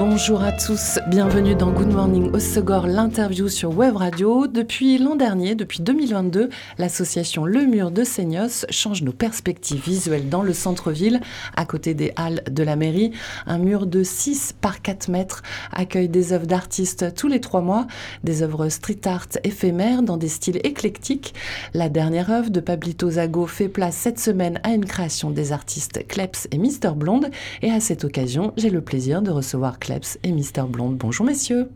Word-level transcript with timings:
Bonjour 0.00 0.42
à 0.42 0.50
tous, 0.50 0.98
bienvenue 1.08 1.54
dans 1.54 1.70
Good 1.72 1.92
Morning 1.92 2.30
Osegor, 2.32 2.86
l'interview 2.86 3.48
sur 3.48 3.76
Web 3.76 3.96
Radio. 3.96 4.46
Depuis 4.46 4.96
l'an 4.96 5.14
dernier, 5.14 5.54
depuis 5.54 5.82
2022, 5.82 6.48
l'association 6.78 7.44
Le 7.44 7.66
Mur 7.66 7.90
de 7.90 8.02
Seignos 8.02 8.64
change 8.70 9.02
nos 9.02 9.12
perspectives 9.12 9.84
visuelles 9.84 10.30
dans 10.30 10.42
le 10.42 10.54
centre-ville, 10.54 11.20
à 11.54 11.66
côté 11.66 11.92
des 11.92 12.14
halles 12.16 12.42
de 12.50 12.62
la 12.62 12.76
mairie. 12.76 13.12
Un 13.46 13.58
mur 13.58 13.86
de 13.86 14.02
6 14.02 14.54
par 14.58 14.80
4 14.80 15.10
mètres 15.10 15.42
accueille 15.70 16.08
des 16.08 16.32
œuvres 16.32 16.46
d'artistes 16.46 17.14
tous 17.14 17.28
les 17.28 17.42
trois 17.42 17.60
mois, 17.60 17.86
des 18.24 18.42
œuvres 18.42 18.70
street 18.70 19.02
art 19.04 19.28
éphémères 19.44 20.02
dans 20.02 20.16
des 20.16 20.28
styles 20.28 20.60
éclectiques. 20.64 21.34
La 21.74 21.90
dernière 21.90 22.30
œuvre 22.30 22.48
de 22.48 22.60
Pablito 22.60 23.10
Zago 23.10 23.46
fait 23.46 23.68
place 23.68 23.96
cette 23.96 24.18
semaine 24.18 24.60
à 24.62 24.70
une 24.70 24.86
création 24.86 25.30
des 25.30 25.52
artistes 25.52 26.06
Kleps 26.08 26.48
et 26.52 26.56
Mister 26.56 26.92
Blonde. 26.96 27.28
Et 27.60 27.70
à 27.70 27.80
cette 27.80 28.04
occasion, 28.04 28.54
j'ai 28.56 28.70
le 28.70 28.80
plaisir 28.80 29.20
de 29.20 29.30
recevoir 29.30 29.78
Kleps 29.78 29.89
et 30.22 30.32
Mister 30.32 30.62
Blonde. 30.68 30.96
Bonjour 30.96 31.26
messieurs. 31.26 31.68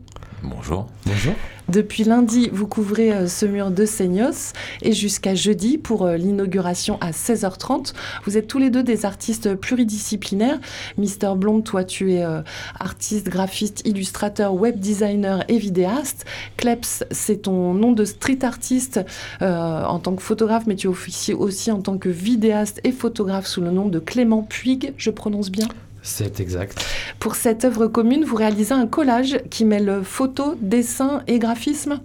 Bonjour. 0.43 0.87
Bonjour. 1.05 1.33
Depuis 1.69 2.03
lundi, 2.03 2.49
vous 2.53 2.67
couvrez 2.67 3.11
euh, 3.11 3.27
ce 3.27 3.47
mur 3.47 3.71
de 3.71 3.85
Seignos 3.85 4.53
et 4.83 4.91
jusqu'à 4.91 5.33
jeudi 5.33 5.79
pour 5.79 6.05
euh, 6.05 6.15
l'inauguration 6.15 6.99
à 7.01 7.09
16h30. 7.09 7.93
Vous 8.25 8.37
êtes 8.37 8.45
tous 8.45 8.59
les 8.59 8.69
deux 8.69 8.83
des 8.83 9.05
artistes 9.05 9.55
pluridisciplinaires. 9.55 10.59
Mister 10.97 11.31
Blonde, 11.35 11.63
toi 11.63 11.83
tu 11.83 12.13
es 12.13 12.23
euh, 12.23 12.41
artiste, 12.79 13.29
graphiste, 13.29 13.81
illustrateur, 13.87 14.53
web 14.53 14.79
designer 14.79 15.43
et 15.47 15.57
vidéaste. 15.57 16.25
Kleps, 16.57 17.03
c'est 17.09 17.43
ton 17.43 17.73
nom 17.73 17.91
de 17.91 18.05
street 18.05 18.39
artiste 18.43 18.99
en 19.41 19.99
tant 19.99 20.15
que 20.15 20.21
photographe, 20.21 20.65
mais 20.67 20.75
tu 20.75 20.87
officies 20.87 21.33
aussi 21.33 21.71
en 21.71 21.81
tant 21.81 21.97
que 21.97 22.09
vidéaste 22.09 22.79
et 22.83 22.91
photographe 22.91 23.47
sous 23.47 23.61
le 23.61 23.71
nom 23.71 23.87
de 23.87 23.99
Clément 23.99 24.43
Puig. 24.43 24.93
Je 24.97 25.09
prononce 25.09 25.49
bien? 25.49 25.67
C'est 26.05 26.39
exact. 26.39 26.85
Pour 27.19 27.35
cette 27.35 27.65
œuvre 27.65 27.87
commune, 27.87 28.23
vous 28.23 28.35
réalisez 28.35 28.75
un 28.75 28.85
collage 28.85 29.39
qui 29.49 29.65
mêle 29.65 30.01
photo, 30.03 30.55
dessin 30.61 31.23
et 31.25 31.39
graphisme 31.39 31.99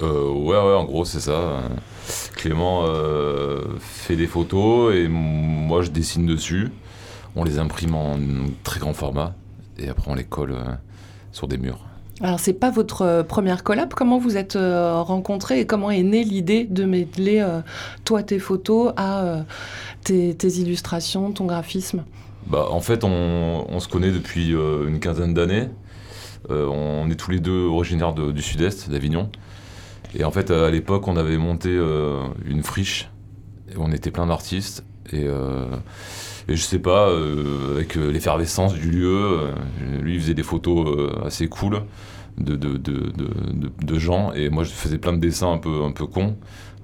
euh, 0.00 0.30
Ouais, 0.30 0.56
ouais, 0.56 0.74
en 0.74 0.84
gros, 0.84 1.04
c'est 1.04 1.18
ça. 1.18 1.62
Clément 2.36 2.84
euh, 2.86 3.62
fait 3.80 4.14
des 4.14 4.28
photos 4.28 4.94
et 4.94 5.08
moi, 5.08 5.82
je 5.82 5.90
dessine 5.90 6.24
dessus. 6.24 6.70
On 7.34 7.42
les 7.42 7.58
imprime 7.58 7.96
en 7.96 8.16
très 8.62 8.78
grand 8.78 8.94
format 8.94 9.34
et 9.76 9.88
après, 9.88 10.08
on 10.12 10.14
les 10.14 10.24
colle 10.24 10.52
euh, 10.52 10.62
sur 11.32 11.48
des 11.48 11.58
murs. 11.58 11.80
Alors, 12.20 12.38
c'est 12.38 12.52
pas 12.52 12.70
votre 12.70 13.02
euh, 13.02 13.22
première 13.24 13.64
collab. 13.64 13.92
Comment 13.92 14.18
vous 14.18 14.36
êtes 14.36 14.56
rencontrés 14.56 15.58
et 15.58 15.66
comment 15.66 15.90
est 15.90 16.04
née 16.04 16.22
l'idée 16.22 16.62
de 16.62 16.84
mêler 16.84 17.44
toi 18.04 18.22
tes 18.22 18.38
photos 18.38 18.92
à 18.96 19.44
tes 20.04 20.36
illustrations, 20.60 21.32
ton 21.32 21.46
graphisme? 21.46 22.04
Bah, 22.46 22.66
En 22.70 22.80
fait, 22.80 23.04
on, 23.04 23.80
se 23.80 23.88
connaît 23.88 24.10
depuis 24.10 24.54
euh, 24.54 24.88
une 24.88 25.00
quinzaine 25.00 25.34
d'années. 25.34 25.68
Euh, 26.50 26.66
on 26.66 27.10
est 27.10 27.16
tous 27.16 27.30
les 27.30 27.40
deux 27.40 27.66
originaires 27.66 28.12
du 28.12 28.42
sud-est, 28.42 28.90
d'Avignon. 28.90 29.30
Et 30.16 30.24
en 30.24 30.30
fait, 30.30 30.50
à 30.50 30.70
l'époque, 30.70 31.08
on 31.08 31.16
avait 31.16 31.38
monté 31.38 31.70
euh, 31.70 32.22
une 32.44 32.62
friche. 32.62 33.10
Et 33.72 33.76
on 33.78 33.90
était 33.92 34.10
plein 34.10 34.26
d'artistes. 34.26 34.84
Et, 35.12 35.24
et, 36.48 36.56
je 36.56 36.62
sais 36.62 36.78
pas, 36.78 37.10
avec 37.72 37.94
l'effervescence 37.94 38.74
du 38.74 38.90
lieu, 38.90 39.50
lui, 40.00 40.18
faisait 40.18 40.34
des 40.34 40.42
photos 40.42 41.12
assez 41.24 41.48
cool. 41.48 41.82
De, 42.36 43.98
gens 43.98 44.32
et 44.32 44.50
moi 44.50 44.64
je 44.64 44.70
faisais 44.70 44.98
plein 44.98 45.12
de 45.12 45.18
dessins 45.18 45.52
un 45.52 45.58
peu, 45.58 45.84
un 45.84 45.92
peu 45.92 46.06
cons, 46.06 46.36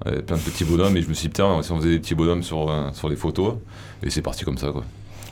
plein 0.05 0.37
de 0.37 0.41
petits 0.41 0.63
bonhommes 0.63 0.95
et 0.95 1.01
je 1.01 1.09
me 1.09 1.13
suis 1.13 1.27
dit 1.27 1.33
tiens 1.33 1.61
si 1.61 1.71
on 1.73 1.77
faisait 1.77 1.89
des 1.89 1.99
petits 1.99 2.15
bonhommes 2.15 2.41
sur, 2.41 2.73
sur 2.93 3.09
les 3.09 3.17
photos 3.17 3.55
et 4.01 4.09
c'est 4.09 4.21
parti 4.21 4.45
comme 4.45 4.57
ça 4.57 4.71
quoi. 4.71 4.85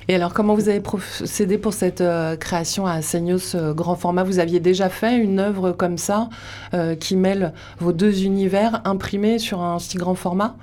Et 0.09 0.15
alors, 0.15 0.33
comment 0.33 0.55
vous 0.55 0.69
avez 0.69 0.79
procédé 0.79 1.59
pour 1.59 1.71
cette 1.71 2.01
euh, 2.01 2.35
création 2.35 2.87
à 2.87 3.03
Seignos 3.03 3.53
euh, 3.53 3.75
grand 3.75 3.95
format? 3.95 4.23
Vous 4.23 4.39
aviez 4.39 4.59
déjà 4.59 4.89
fait 4.89 5.15
une 5.15 5.37
œuvre 5.37 5.71
comme 5.71 5.99
ça, 5.99 6.29
euh, 6.73 6.95
qui 6.95 7.15
mêle 7.15 7.53
vos 7.77 7.93
deux 7.93 8.23
univers 8.23 8.81
imprimés 8.85 9.37
sur 9.37 9.61
un 9.61 9.77
si 9.77 9.97
grand 9.97 10.15
format? 10.15 10.55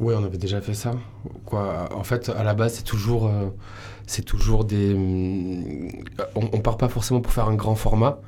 Oui, 0.00 0.14
on 0.18 0.24
avait 0.24 0.36
déjà 0.36 0.60
fait 0.60 0.74
ça. 0.74 0.90
En 1.52 2.02
fait, 2.02 2.28
à 2.28 2.42
la 2.42 2.54
base, 2.54 2.74
c'est 2.74 2.82
toujours, 2.82 3.30
c'est 4.08 4.24
toujours 4.24 4.64
des. 4.64 4.96
On, 6.34 6.40
on, 6.52 6.58
part 6.58 6.76
pas 6.76 6.88
forcément 6.88 7.20
pour 7.20 7.32
faire 7.32 7.46
un 7.46 7.54
grand 7.54 7.76
format, 7.76 8.18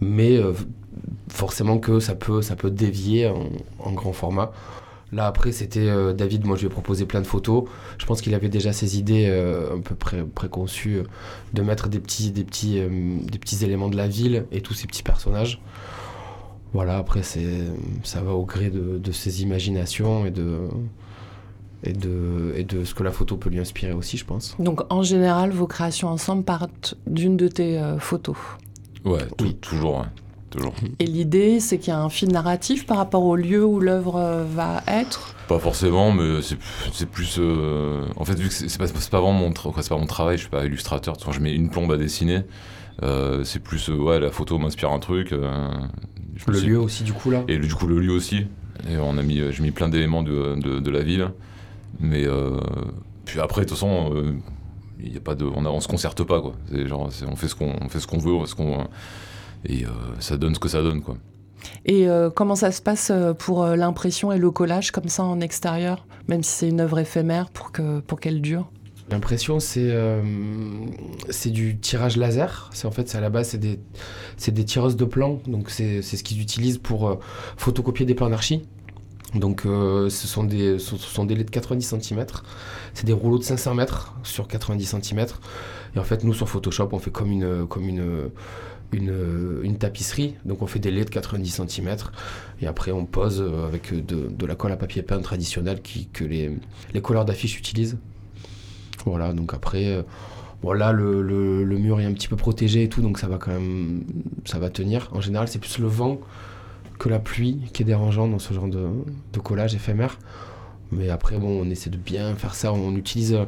mais 0.00 0.38
forcément 1.28 1.78
que 1.78 2.00
ça 2.00 2.16
peut, 2.16 2.42
ça 2.42 2.56
peut 2.56 2.70
dévier 2.70 3.32
en 3.78 3.92
grand 3.92 4.12
format. 4.12 4.50
Là, 5.12 5.26
après, 5.26 5.52
c'était 5.52 5.88
euh, 5.88 6.12
David. 6.12 6.46
Moi, 6.46 6.56
je 6.56 6.62
lui 6.62 6.66
ai 6.68 6.70
proposé 6.70 7.04
plein 7.04 7.20
de 7.20 7.26
photos. 7.26 7.64
Je 7.98 8.06
pense 8.06 8.20
qu'il 8.20 8.34
avait 8.34 8.48
déjà 8.48 8.72
ses 8.72 8.98
idées 8.98 9.26
euh, 9.28 9.76
un 9.76 9.80
peu 9.80 9.94
préconçues 9.94 10.98
euh, 10.98 11.04
de 11.52 11.62
mettre 11.62 11.88
des 11.88 11.98
petits, 11.98 12.30
des, 12.30 12.44
petits, 12.44 12.80
des 12.80 13.38
petits 13.38 13.64
éléments 13.64 13.88
de 13.88 13.96
la 13.96 14.06
ville 14.06 14.46
et 14.52 14.60
tous 14.60 14.74
ces 14.74 14.86
petits 14.86 15.02
personnages. 15.02 15.60
Voilà, 16.72 16.98
après, 16.98 17.22
ça 17.24 18.20
va 18.22 18.32
au 18.32 18.44
gré 18.44 18.70
de, 18.70 19.12
ses 19.12 19.42
imaginations 19.42 20.24
et 20.24 20.30
de, 20.30 20.68
et, 21.82 21.92
de, 21.92 22.52
et 22.54 22.62
de 22.62 22.84
ce 22.84 22.94
que 22.94 23.02
la 23.02 23.10
photo 23.10 23.36
peut 23.36 23.50
lui 23.50 23.58
inspirer 23.58 23.92
aussi, 23.92 24.16
je 24.16 24.24
pense. 24.24 24.54
Donc, 24.60 24.82
en 24.88 25.02
général, 25.02 25.50
vos 25.50 25.66
créations 25.66 26.06
ensemble 26.06 26.44
partent 26.44 26.94
d'une 27.08 27.36
de 27.36 27.48
tes 27.48 27.82
photos 27.98 28.36
Ouais, 29.04 29.26
toujours. 29.60 30.06
Et 30.98 31.06
l'idée, 31.06 31.60
c'est 31.60 31.78
qu'il 31.78 31.88
y 31.88 31.96
a 31.96 32.00
un 32.00 32.08
fil 32.08 32.30
narratif 32.30 32.86
par 32.86 32.96
rapport 32.96 33.24
au 33.24 33.36
lieu 33.36 33.64
où 33.64 33.80
l'œuvre 33.80 34.16
euh, 34.16 34.44
va 34.44 34.82
être? 34.86 35.34
Pas 35.48 35.58
forcément, 35.58 36.12
mais 36.12 36.40
c'est 36.92 37.08
plus. 37.08 37.36
Euh, 37.38 38.04
en 38.16 38.24
fait, 38.24 38.38
vu 38.38 38.48
que 38.48 38.54
c'est 38.54 38.78
pas, 38.78 38.86
pas, 38.86 39.20
vraiment 39.20 39.32
mon, 39.32 39.52
pas 39.52 39.96
mon 39.96 40.06
travail, 40.06 40.36
je 40.36 40.42
suis 40.42 40.50
pas 40.50 40.64
illustrateur, 40.64 41.16
quand 41.22 41.32
je 41.32 41.40
mets 41.40 41.54
une 41.54 41.70
plombe 41.70 41.90
à 41.92 41.96
dessiner. 41.96 42.42
Euh, 43.02 43.44
c'est 43.44 43.60
plus. 43.60 43.88
ouais, 43.88 44.20
la 44.20 44.30
photo 44.30 44.58
m'inspire 44.58 44.90
un 44.92 44.98
truc. 44.98 45.30
le 45.30 46.60
lieu 46.60 46.78
aussi, 46.78 47.04
du 47.04 47.12
coup, 47.12 47.30
là? 47.30 47.44
Et 47.48 47.58
du 47.58 47.74
coup, 47.74 47.86
le 47.86 48.00
lieu 48.00 48.12
aussi. 48.12 48.46
Et 48.88 48.96
on 48.96 49.18
a 49.18 49.22
mis, 49.22 49.40
j'ai 49.50 49.62
mis 49.62 49.72
plein 49.72 49.88
d'éléments 49.88 50.22
de, 50.22 50.56
de, 50.56 50.90
la 50.90 51.02
ville. 51.02 51.30
Mais. 52.00 52.26
puis 53.24 53.40
après, 53.40 53.62
de 53.62 53.68
toute 53.68 53.76
façon. 53.76 54.12
il 55.02 55.12
y 55.12 55.16
a 55.16 55.20
pas 55.20 55.34
de, 55.34 55.44
on, 55.44 55.64
on 55.64 55.80
se 55.80 55.88
concerte 55.88 56.22
pas 56.24 56.40
quoi. 56.40 56.54
Genre, 56.72 57.10
on 57.28 57.36
fait 57.36 57.48
ce 57.48 57.54
qu'on 57.54 57.88
fait 57.88 58.00
ce 58.00 58.06
qu'on 58.06 58.18
veut, 58.18 58.46
ce 58.46 58.54
qu'on 58.54 58.86
et 59.64 59.84
euh, 59.84 59.88
ça 60.20 60.36
donne 60.36 60.54
ce 60.54 60.60
que 60.60 60.68
ça 60.68 60.82
donne 60.82 61.02
quoi. 61.02 61.16
Et 61.84 62.08
euh, 62.08 62.30
comment 62.30 62.56
ça 62.56 62.72
se 62.72 62.80
passe 62.80 63.10
euh, 63.10 63.34
pour 63.34 63.64
l'impression 63.66 64.32
et 64.32 64.38
le 64.38 64.50
collage 64.50 64.90
comme 64.90 65.08
ça 65.08 65.24
en 65.24 65.40
extérieur, 65.40 66.06
même 66.28 66.42
si 66.42 66.52
c'est 66.52 66.68
une 66.68 66.80
œuvre 66.80 66.98
éphémère 66.98 67.50
pour 67.50 67.72
que 67.72 68.00
pour 68.00 68.20
qu'elle 68.20 68.40
dure? 68.40 68.70
L'impression, 69.10 69.58
c'est 69.58 69.92
c'est 71.30 71.50
du 71.50 71.76
tirage 71.78 72.16
laser. 72.16 72.70
C'est 72.72 72.86
en 72.86 72.92
fait, 72.92 73.12
à 73.16 73.20
la 73.20 73.28
base, 73.28 73.48
c'est 73.48 73.58
des 73.58 73.80
c'est 74.36 74.52
des 74.52 74.64
tireuses 74.64 74.94
de 74.94 75.04
plans. 75.04 75.40
Donc 75.48 75.68
c'est 75.68 76.00
ce 76.00 76.22
qu'ils 76.22 76.40
utilisent 76.40 76.78
pour 76.78 77.18
photocopier 77.56 78.06
des 78.06 78.14
plans 78.14 78.30
d'archi. 78.30 78.62
Donc 79.34 79.62
ce 79.64 80.08
sont 80.08 80.44
des 80.44 80.78
ce 80.78 80.96
sont 80.96 81.24
des 81.24 81.34
laits 81.34 81.46
de 81.46 81.50
90 81.50 81.96
cm. 82.00 82.24
C'est 82.94 83.04
des 83.04 83.12
rouleaux 83.12 83.38
de 83.38 83.42
500 83.42 83.74
mètres 83.74 84.14
sur 84.22 84.46
90 84.46 84.94
cm. 85.02 85.26
Et 85.96 85.98
en 85.98 86.04
fait, 86.04 86.22
nous 86.22 86.32
sur 86.32 86.48
Photoshop, 86.48 86.90
on 86.92 87.00
fait 87.00 87.10
comme 87.10 87.32
une 87.32 87.66
comme 87.66 87.88
une 87.88 88.30
une, 88.92 89.60
une, 89.62 89.76
tapisserie. 89.76 90.34
Donc 90.44 90.62
on 90.62 90.66
fait 90.66 90.78
des 90.78 90.90
laits 90.90 91.06
de 91.06 91.10
90 91.10 91.62
cm 91.66 91.96
et 92.60 92.66
après 92.66 92.92
on 92.92 93.06
pose 93.06 93.42
avec 93.66 93.94
de, 93.94 94.28
de 94.28 94.46
la 94.46 94.54
colle 94.54 94.72
à 94.72 94.76
papier 94.76 95.02
peint 95.02 95.20
traditionnelle 95.20 95.80
qui, 95.82 96.06
que 96.08 96.24
les, 96.24 96.58
les 96.92 97.00
couleurs 97.00 97.24
d'affiches 97.24 97.58
utilisent. 97.58 97.98
Voilà, 99.06 99.32
donc 99.32 99.54
après, 99.54 100.04
voilà, 100.62 100.92
le, 100.92 101.22
le, 101.22 101.64
le, 101.64 101.78
mur 101.78 102.00
est 102.00 102.04
un 102.04 102.12
petit 102.12 102.28
peu 102.28 102.36
protégé 102.36 102.82
et 102.82 102.88
tout, 102.88 103.00
donc 103.00 103.18
ça 103.18 103.28
va 103.28 103.38
quand 103.38 103.50
même, 103.50 104.04
ça 104.44 104.58
va 104.58 104.68
tenir. 104.68 105.08
En 105.12 105.20
général, 105.20 105.48
c'est 105.48 105.58
plus 105.58 105.78
le 105.78 105.86
vent 105.86 106.20
que 106.98 107.08
la 107.08 107.18
pluie 107.18 107.62
qui 107.72 107.82
est 107.82 107.86
dérangeant 107.86 108.28
dans 108.28 108.38
ce 108.38 108.52
genre 108.52 108.68
de, 108.68 108.88
de 109.32 109.38
collage 109.38 109.74
éphémère. 109.74 110.18
Mais 110.92 111.08
après, 111.08 111.38
bon, 111.38 111.62
on 111.62 111.70
essaie 111.70 111.88
de 111.88 111.96
bien 111.96 112.34
faire 112.34 112.54
ça. 112.54 112.72
On 112.74 112.94
utilise 112.94 113.38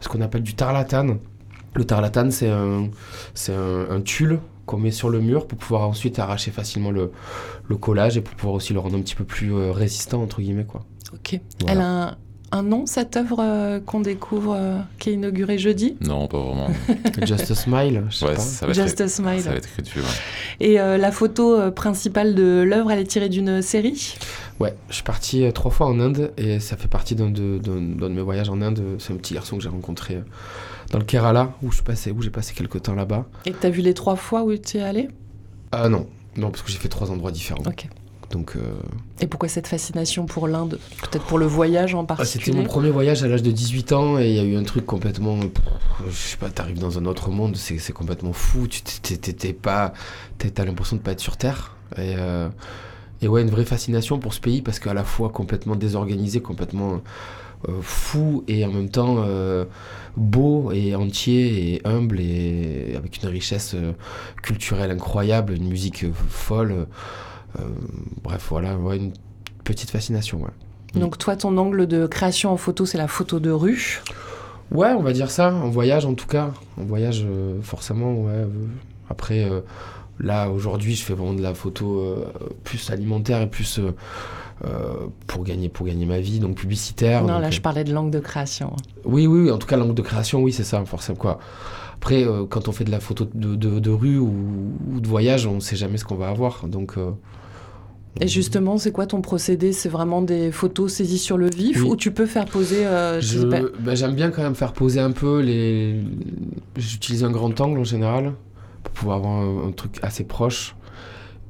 ce 0.00 0.08
qu'on 0.08 0.22
appelle 0.22 0.42
du 0.42 0.54
tarlatane. 0.54 1.18
Le 1.74 1.84
tarlatane, 1.84 2.30
c'est 2.30 2.48
un, 2.48 2.88
un 3.50 4.00
tulle 4.00 4.38
qu'on 4.66 4.78
met 4.78 4.90
sur 4.90 5.10
le 5.10 5.20
mur 5.20 5.46
pour 5.46 5.58
pouvoir 5.58 5.88
ensuite 5.88 6.18
arracher 6.18 6.50
facilement 6.50 6.90
le, 6.90 7.12
le, 7.68 7.76
collage 7.76 8.16
et 8.16 8.20
pour 8.20 8.34
pouvoir 8.34 8.54
aussi 8.54 8.72
le 8.72 8.80
rendre 8.80 8.96
un 8.96 9.00
petit 9.00 9.14
peu 9.14 9.24
plus 9.24 9.52
euh, 9.52 9.72
résistant, 9.72 10.22
entre 10.22 10.40
guillemets. 10.40 10.64
Quoi. 10.64 10.84
Ok. 11.12 11.38
Elle 11.66 11.80
a 11.80 12.16
un, 12.52 12.62
nom, 12.62 12.86
cette 12.86 13.16
œuvre 13.16 13.38
euh, 13.40 13.80
qu'on 13.80 14.00
découvre, 14.00 14.54
euh, 14.56 14.78
qui 14.98 15.10
est 15.10 15.12
inaugurée 15.14 15.58
jeudi? 15.58 15.96
Non, 16.00 16.28
pas 16.28 16.38
vraiment. 16.38 16.68
Just 17.26 17.50
a 17.50 17.54
Smile, 17.54 18.04
je 18.10 18.16
sais 18.16 18.24
ouais, 18.26 18.34
pas. 18.34 18.40
Ça 18.40 18.66
va 18.66 18.72
Just 18.72 19.00
être, 19.00 19.00
a 19.02 19.08
Smile. 19.08 19.40
Ça 19.40 19.50
va 19.50 19.56
être 19.56 19.68
écrit 19.68 19.82
dessus, 19.82 20.00
ouais. 20.00 20.04
Et 20.60 20.74
la 20.76 21.10
photo 21.10 21.70
principale 21.72 22.34
de 22.34 22.62
l'œuvre, 22.66 22.90
elle 22.90 23.00
est 23.00 23.04
tirée 23.04 23.28
d'une 23.28 23.60
série? 23.60 24.16
Ouais, 24.60 24.74
je 24.88 24.94
suis 24.94 25.02
parti 25.02 25.44
euh, 25.44 25.50
trois 25.50 25.70
fois 25.70 25.86
en 25.86 25.98
Inde 25.98 26.32
et 26.36 26.60
ça 26.60 26.76
fait 26.76 26.88
partie 26.88 27.14
d'un 27.14 27.30
de, 27.30 27.60
mes 28.08 28.22
voyages 28.22 28.48
en 28.48 28.60
Inde. 28.60 28.82
C'est 28.98 29.12
un 29.12 29.16
petit 29.16 29.34
garçon 29.34 29.56
que 29.56 29.62
j'ai 29.62 29.68
rencontré 29.68 30.16
euh, 30.16 30.20
dans 30.92 30.98
le 30.98 31.04
Kerala 31.04 31.52
où 31.62 31.72
j'ai 31.72 31.82
passé 32.30 32.54
quelques 32.54 32.82
temps 32.82 32.94
là-bas. 32.94 33.26
Et 33.46 33.52
t'as 33.52 33.70
vu 33.70 33.80
les 33.80 33.94
trois 33.94 34.16
fois 34.16 34.44
où 34.44 34.56
tu 34.56 34.78
es 34.78 34.82
allé? 34.82 35.08
Ah 35.72 35.88
non, 35.88 36.06
non 36.36 36.50
parce 36.50 36.62
que 36.62 36.70
j'ai 36.70 36.78
fait 36.78 36.88
trois 36.88 37.10
endroits 37.10 37.32
différents. 37.32 37.64
Ok. 37.66 37.88
Donc 38.30 38.56
euh, 38.56 38.60
Et 39.20 39.26
pourquoi 39.26 39.48
cette 39.48 39.66
fascination 39.66 40.26
pour 40.26 40.48
l'Inde? 40.48 40.78
Peut-être 41.02 41.24
pour 41.24 41.38
le 41.38 41.46
voyage 41.46 41.94
en 41.94 42.00
ah, 42.08 42.16
c'était 42.24 42.38
particulier? 42.38 42.56
mon 42.56 42.64
premier 42.64 42.90
voyage 42.90 43.22
à 43.22 43.28
l'âge 43.28 43.42
de 43.42 43.50
18 43.50 43.92
ans 43.92 44.18
et 44.18 44.28
il 44.28 44.34
y 44.34 44.40
a 44.40 44.44
eu 44.44 44.56
un 44.56 44.62
truc 44.62 44.86
complètement, 44.86 45.38
je 46.08 46.12
sais 46.12 46.36
pas, 46.36 46.48
t'arrives 46.50 46.78
dans 46.78 46.98
un 46.98 47.06
autre 47.06 47.30
monde, 47.30 47.56
c'est, 47.56 47.92
complètement 47.92 48.32
fou. 48.32 48.66
Tu 48.66 48.82
t'es, 48.82 49.52
pas, 49.52 49.92
t'as 50.38 50.64
l'impression 50.64 50.96
de 50.96 51.02
pas 51.02 51.12
être 51.12 51.20
sur 51.20 51.36
terre 51.36 51.76
et 51.96 52.14
euh, 52.18 52.48
et 53.24 53.28
ouais 53.28 53.42
une 53.42 53.50
vraie 53.50 53.64
fascination 53.64 54.18
pour 54.18 54.34
ce 54.34 54.40
pays 54.40 54.60
parce 54.60 54.78
qu'à 54.78 54.94
la 54.94 55.02
fois 55.02 55.30
complètement 55.30 55.76
désorganisé, 55.76 56.40
complètement 56.40 57.00
euh, 57.68 57.80
fou 57.80 58.44
et 58.48 58.64
en 58.66 58.70
même 58.70 58.90
temps 58.90 59.16
euh, 59.26 59.64
beau 60.16 60.70
et 60.72 60.94
entier 60.94 61.74
et 61.74 61.86
humble 61.86 62.20
et 62.20 62.94
avec 62.96 63.22
une 63.22 63.28
richesse 63.30 63.74
euh, 63.74 63.92
culturelle 64.42 64.90
incroyable, 64.90 65.54
une 65.54 65.68
musique 65.68 66.04
folle. 66.28 66.86
bref, 68.22 68.46
voilà, 68.50 68.76
ouais, 68.76 68.98
une 68.98 69.12
petite 69.62 69.90
fascination. 69.90 70.42
Ouais. 70.42 71.00
Donc 71.00 71.16
toi, 71.16 71.36
ton 71.36 71.56
angle 71.56 71.86
de 71.86 72.06
création 72.06 72.52
en 72.52 72.56
photo, 72.56 72.84
c'est 72.84 72.98
la 72.98 73.08
photo 73.08 73.40
de 73.40 73.50
rue? 73.50 74.02
ouais, 74.70 74.92
on 74.92 75.02
va 75.02 75.12
dire 75.12 75.30
ça, 75.30 75.54
en 75.54 75.70
voyage 75.70 76.04
en 76.04 76.14
tout 76.14 76.26
cas. 76.26 76.50
En 76.76 76.84
voyage, 76.84 77.24
forcément, 77.62 78.12
ouais. 78.24 78.46
après, 79.08 79.48
là, 80.20 80.48
aujourd'hui, 80.50 80.94
je 80.94 81.02
fais 81.04 81.14
vraiment 81.14 81.34
de 81.34 81.42
la 81.42 81.54
photo 81.54 82.00
euh, 82.00 82.24
plus 82.64 82.90
alimentaire 82.90 83.40
et 83.42 83.48
plus 83.48 83.78
euh, 83.78 83.92
euh, 84.64 85.06
pour, 85.26 85.44
gagner, 85.44 85.68
pour 85.68 85.86
gagner 85.86 86.06
ma 86.06 86.20
vie, 86.20 86.38
donc 86.38 86.56
publicitaire. 86.56 87.22
non, 87.22 87.34
donc, 87.34 87.42
là, 87.42 87.50
je 87.50 87.60
parlais 87.60 87.84
de 87.84 87.92
l'angle 87.92 88.10
de 88.10 88.20
création. 88.20 88.74
Oui, 89.04 89.26
oui, 89.26 89.42
oui, 89.44 89.50
en 89.50 89.58
tout 89.58 89.66
cas, 89.66 89.76
l'angle 89.76 89.94
de 89.94 90.02
création, 90.02 90.42
oui, 90.42 90.52
c'est 90.52 90.64
ça, 90.64 90.84
forcément. 90.84 91.18
Quoi. 91.18 91.38
Après, 91.96 92.24
quand 92.50 92.68
on 92.68 92.72
fait 92.72 92.84
de 92.84 92.90
la 92.90 93.00
photo 93.00 93.26
de, 93.34 93.54
de- 93.56 93.78
de 93.80 93.90
rue 93.90 94.18
ou, 94.18 94.32
ou 94.94 95.00
de 95.00 95.08
voyage, 95.08 95.46
on 95.46 95.54
ne 95.56 95.60
sait 95.60 95.76
jamais 95.76 95.96
ce 95.98 96.04
qu'on 96.04 96.16
va 96.16 96.28
avoir. 96.28 96.66
Donc, 96.68 96.96
Et 98.20 98.28
justement, 98.28 98.76
c'est 98.78 98.92
quoi 98.92 99.06
ton 99.06 99.20
procédé? 99.22 99.72
C'est 99.72 99.88
vraiment 99.88 100.20
des 100.22 100.52
photos 100.52 100.92
saisies 100.92 101.18
sur 101.18 101.36
le 101.38 101.48
vif 101.50 101.82
Oui. 101.82 101.88
ou 101.90 101.96
tu 101.96 102.12
peux 102.12 102.26
faire 102.26 102.44
poser 102.44 102.86
euh, 102.86 103.20
ben, 103.80 103.96
j'aime 103.96 104.14
bien 104.14 104.30
quand 104.30 104.42
même 104.42 104.54
faire 104.54 104.72
poser 104.74 105.00
un 105.00 105.10
peu 105.12 105.40
les. 105.40 105.96
J'utilise 106.76 107.24
un 107.24 107.30
grand 107.30 107.58
angle 107.60 107.80
en 107.80 107.84
général 107.84 108.34
pour 108.84 108.92
pouvoir 108.92 109.16
avoir 109.16 109.32
un, 109.32 109.68
un 109.68 109.72
truc 109.72 109.98
assez 110.02 110.22
proche. 110.24 110.76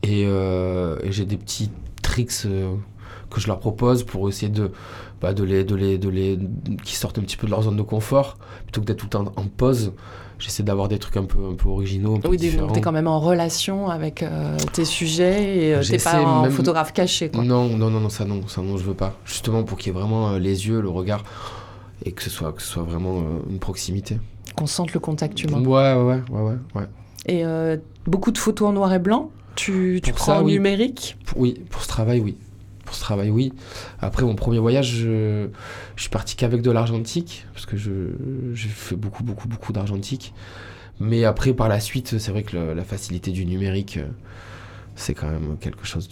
Et, 0.02 0.24
euh, 0.26 0.96
et 1.02 1.12
j'ai 1.12 1.24
des 1.26 1.36
petits 1.36 1.70
tricks 2.02 2.32
euh, 2.46 2.74
que 3.30 3.40
je 3.40 3.46
leur 3.46 3.58
propose 3.58 4.04
pour 4.04 4.28
essayer 4.28 4.50
de, 4.50 4.70
bah, 5.20 5.32
de 5.32 5.42
les, 5.44 5.64
de 5.64 5.74
les, 5.74 5.98
de 5.98 6.08
les, 6.08 6.38
qui 6.84 6.94
sortent 6.96 7.18
un 7.18 7.22
petit 7.22 7.36
peu 7.36 7.46
de 7.46 7.50
leur 7.52 7.62
zone 7.62 7.76
de 7.76 7.82
confort 7.82 8.36
plutôt 8.64 8.80
que 8.82 8.86
d'être 8.86 8.98
tout 8.98 9.06
le 9.06 9.10
temps 9.10 9.32
en 9.36 9.44
pause. 9.44 9.92
J'essaie 10.38 10.62
d'avoir 10.64 10.88
des 10.88 10.98
trucs 10.98 11.16
un 11.16 11.24
peu, 11.24 11.38
un 11.52 11.54
peu 11.54 11.68
originaux, 11.68 12.16
un 12.16 12.20
peu 12.20 12.28
Oui, 12.28 12.36
donc 12.56 12.72
t'es 12.72 12.80
quand 12.80 12.92
même 12.92 13.06
en 13.06 13.20
relation 13.20 13.88
avec 13.88 14.22
euh, 14.22 14.56
tes 14.72 14.84
sujets 14.84 15.56
et 15.68 15.74
euh, 15.74 15.82
t'es 15.82 15.96
pas 15.96 16.16
un 16.16 16.42
même- 16.42 16.50
photographe 16.50 16.92
caché, 16.92 17.30
quoi. 17.30 17.42
Non, 17.44 17.68
non, 17.68 17.88
non, 17.88 18.00
non, 18.00 18.08
ça 18.10 18.24
non, 18.24 18.46
ça 18.48 18.60
non, 18.60 18.76
je 18.76 18.82
veux 18.82 18.94
pas. 18.94 19.14
Justement 19.24 19.62
pour 19.62 19.78
qu'il 19.78 19.92
y 19.92 19.96
ait 19.96 19.98
vraiment 19.98 20.30
euh, 20.32 20.38
les 20.38 20.66
yeux, 20.66 20.80
le 20.80 20.88
regard 20.90 21.22
et 22.04 22.10
que 22.12 22.22
ce 22.22 22.30
soit, 22.30 22.52
que 22.52 22.60
ce 22.60 22.68
soit 22.68 22.82
vraiment 22.82 23.22
une 23.48 23.58
proximité. 23.60 24.18
Qu'on 24.56 24.66
sente 24.66 24.92
le 24.92 25.00
contact 25.00 25.42
humain. 25.42 25.60
Ouais, 25.64 25.94
ouais, 25.94 26.20
ouais, 26.30 26.56
ouais. 26.74 26.86
Et 27.26 27.44
euh, 27.44 27.76
beaucoup 28.06 28.30
de 28.32 28.38
photos 28.38 28.68
en 28.68 28.72
noir 28.72 28.92
et 28.92 28.98
blanc 28.98 29.30
Tu, 29.56 30.00
tu 30.02 30.12
prends 30.12 30.24
ça, 30.26 30.40
en 30.40 30.44
oui. 30.44 30.52
numérique 30.54 31.16
Pour- 31.26 31.38
oui, 31.38 31.60
pour 31.70 31.82
ce 31.82 31.88
travail, 31.88 32.20
oui. 32.20 32.36
Pour 32.84 32.94
ce 32.94 33.00
travail, 33.00 33.30
oui. 33.30 33.52
Après 34.00 34.24
mon 34.24 34.34
premier 34.34 34.58
voyage, 34.58 34.90
je, 34.92 35.48
je 35.96 36.00
suis 36.02 36.10
parti 36.10 36.36
qu'avec 36.36 36.60
de 36.60 36.70
l'argentique 36.70 37.46
parce 37.54 37.64
que 37.66 37.76
je 37.78 37.92
j'ai 38.52 38.68
fait 38.68 38.94
beaucoup, 38.96 39.22
beaucoup, 39.24 39.48
beaucoup 39.48 39.72
d'argentique. 39.72 40.34
Mais 41.00 41.24
après, 41.24 41.54
par 41.54 41.68
la 41.68 41.80
suite, 41.80 42.18
c'est 42.18 42.30
vrai 42.30 42.42
que 42.42 42.56
le- 42.56 42.74
la 42.74 42.84
facilité 42.84 43.30
du 43.32 43.46
numérique, 43.46 43.96
euh, 43.96 44.06
c'est 44.96 45.14
quand 45.14 45.28
même 45.30 45.56
quelque 45.60 45.84
chose 45.86 46.08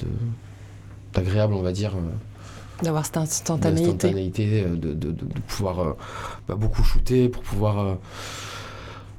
d'agréable, 1.12 1.52
on 1.54 1.62
va 1.62 1.72
dire. 1.72 1.94
euh, 1.94 2.82
D'avoir 2.82 3.04
cette 3.04 3.18
instantanéité. 3.18 4.10
de, 4.12 4.74
de, 4.74 4.92
de, 4.94 5.10
de 5.12 5.40
pouvoir 5.46 5.78
euh, 5.80 5.92
bah, 6.48 6.56
beaucoup 6.56 6.82
shooter 6.82 7.28
pour 7.28 7.42
pouvoir, 7.42 7.78
euh, 7.78 7.94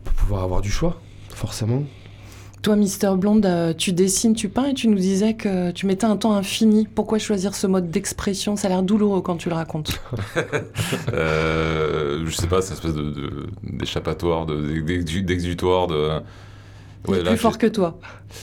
pour 0.04 0.14
pouvoir 0.16 0.44
avoir 0.44 0.60
du 0.62 0.72
choix, 0.72 1.00
forcément. 1.36 1.84
Toi, 2.62 2.78
Mister 2.78 3.12
Blonde, 3.18 3.46
euh, 3.46 3.74
tu 3.78 3.92
dessines, 3.92 4.34
tu 4.36 4.48
peins 4.48 4.68
et 4.68 4.74
tu 4.74 4.88
nous 4.88 4.98
disais 4.98 5.34
que 5.34 5.72
tu 5.72 5.86
mettais 5.86 6.06
un 6.06 6.16
temps 6.16 6.32
infini. 6.34 6.88
Pourquoi 6.96 7.20
choisir 7.20 7.56
ce 7.56 7.68
mode 7.68 7.92
d'expression? 7.92 8.56
Ça 8.56 8.68
a 8.68 8.70
l'air 8.70 8.84
douloureux 8.84 9.20
quand 9.22 9.36
tu 9.36 9.50
le 9.50 9.56
racontes. 9.56 10.00
Euh, 11.14 12.24
je 12.26 12.32
sais 12.36 12.48
pas, 12.48 12.62
c'est 12.62 12.70
une 12.70 12.74
espèce 12.76 12.94
de- 12.94 13.12
de- 13.12 13.48
d'échappatoire, 13.64 14.46
de, 14.46 14.80
d'exu- 14.82 15.22
d'exutoire. 15.24 15.88
De... 15.88 16.10
Est 17.10 17.22
là, 17.22 17.32
plus 17.32 17.38
fort 17.38 17.58
que 17.58 17.68
toi. 17.68 18.00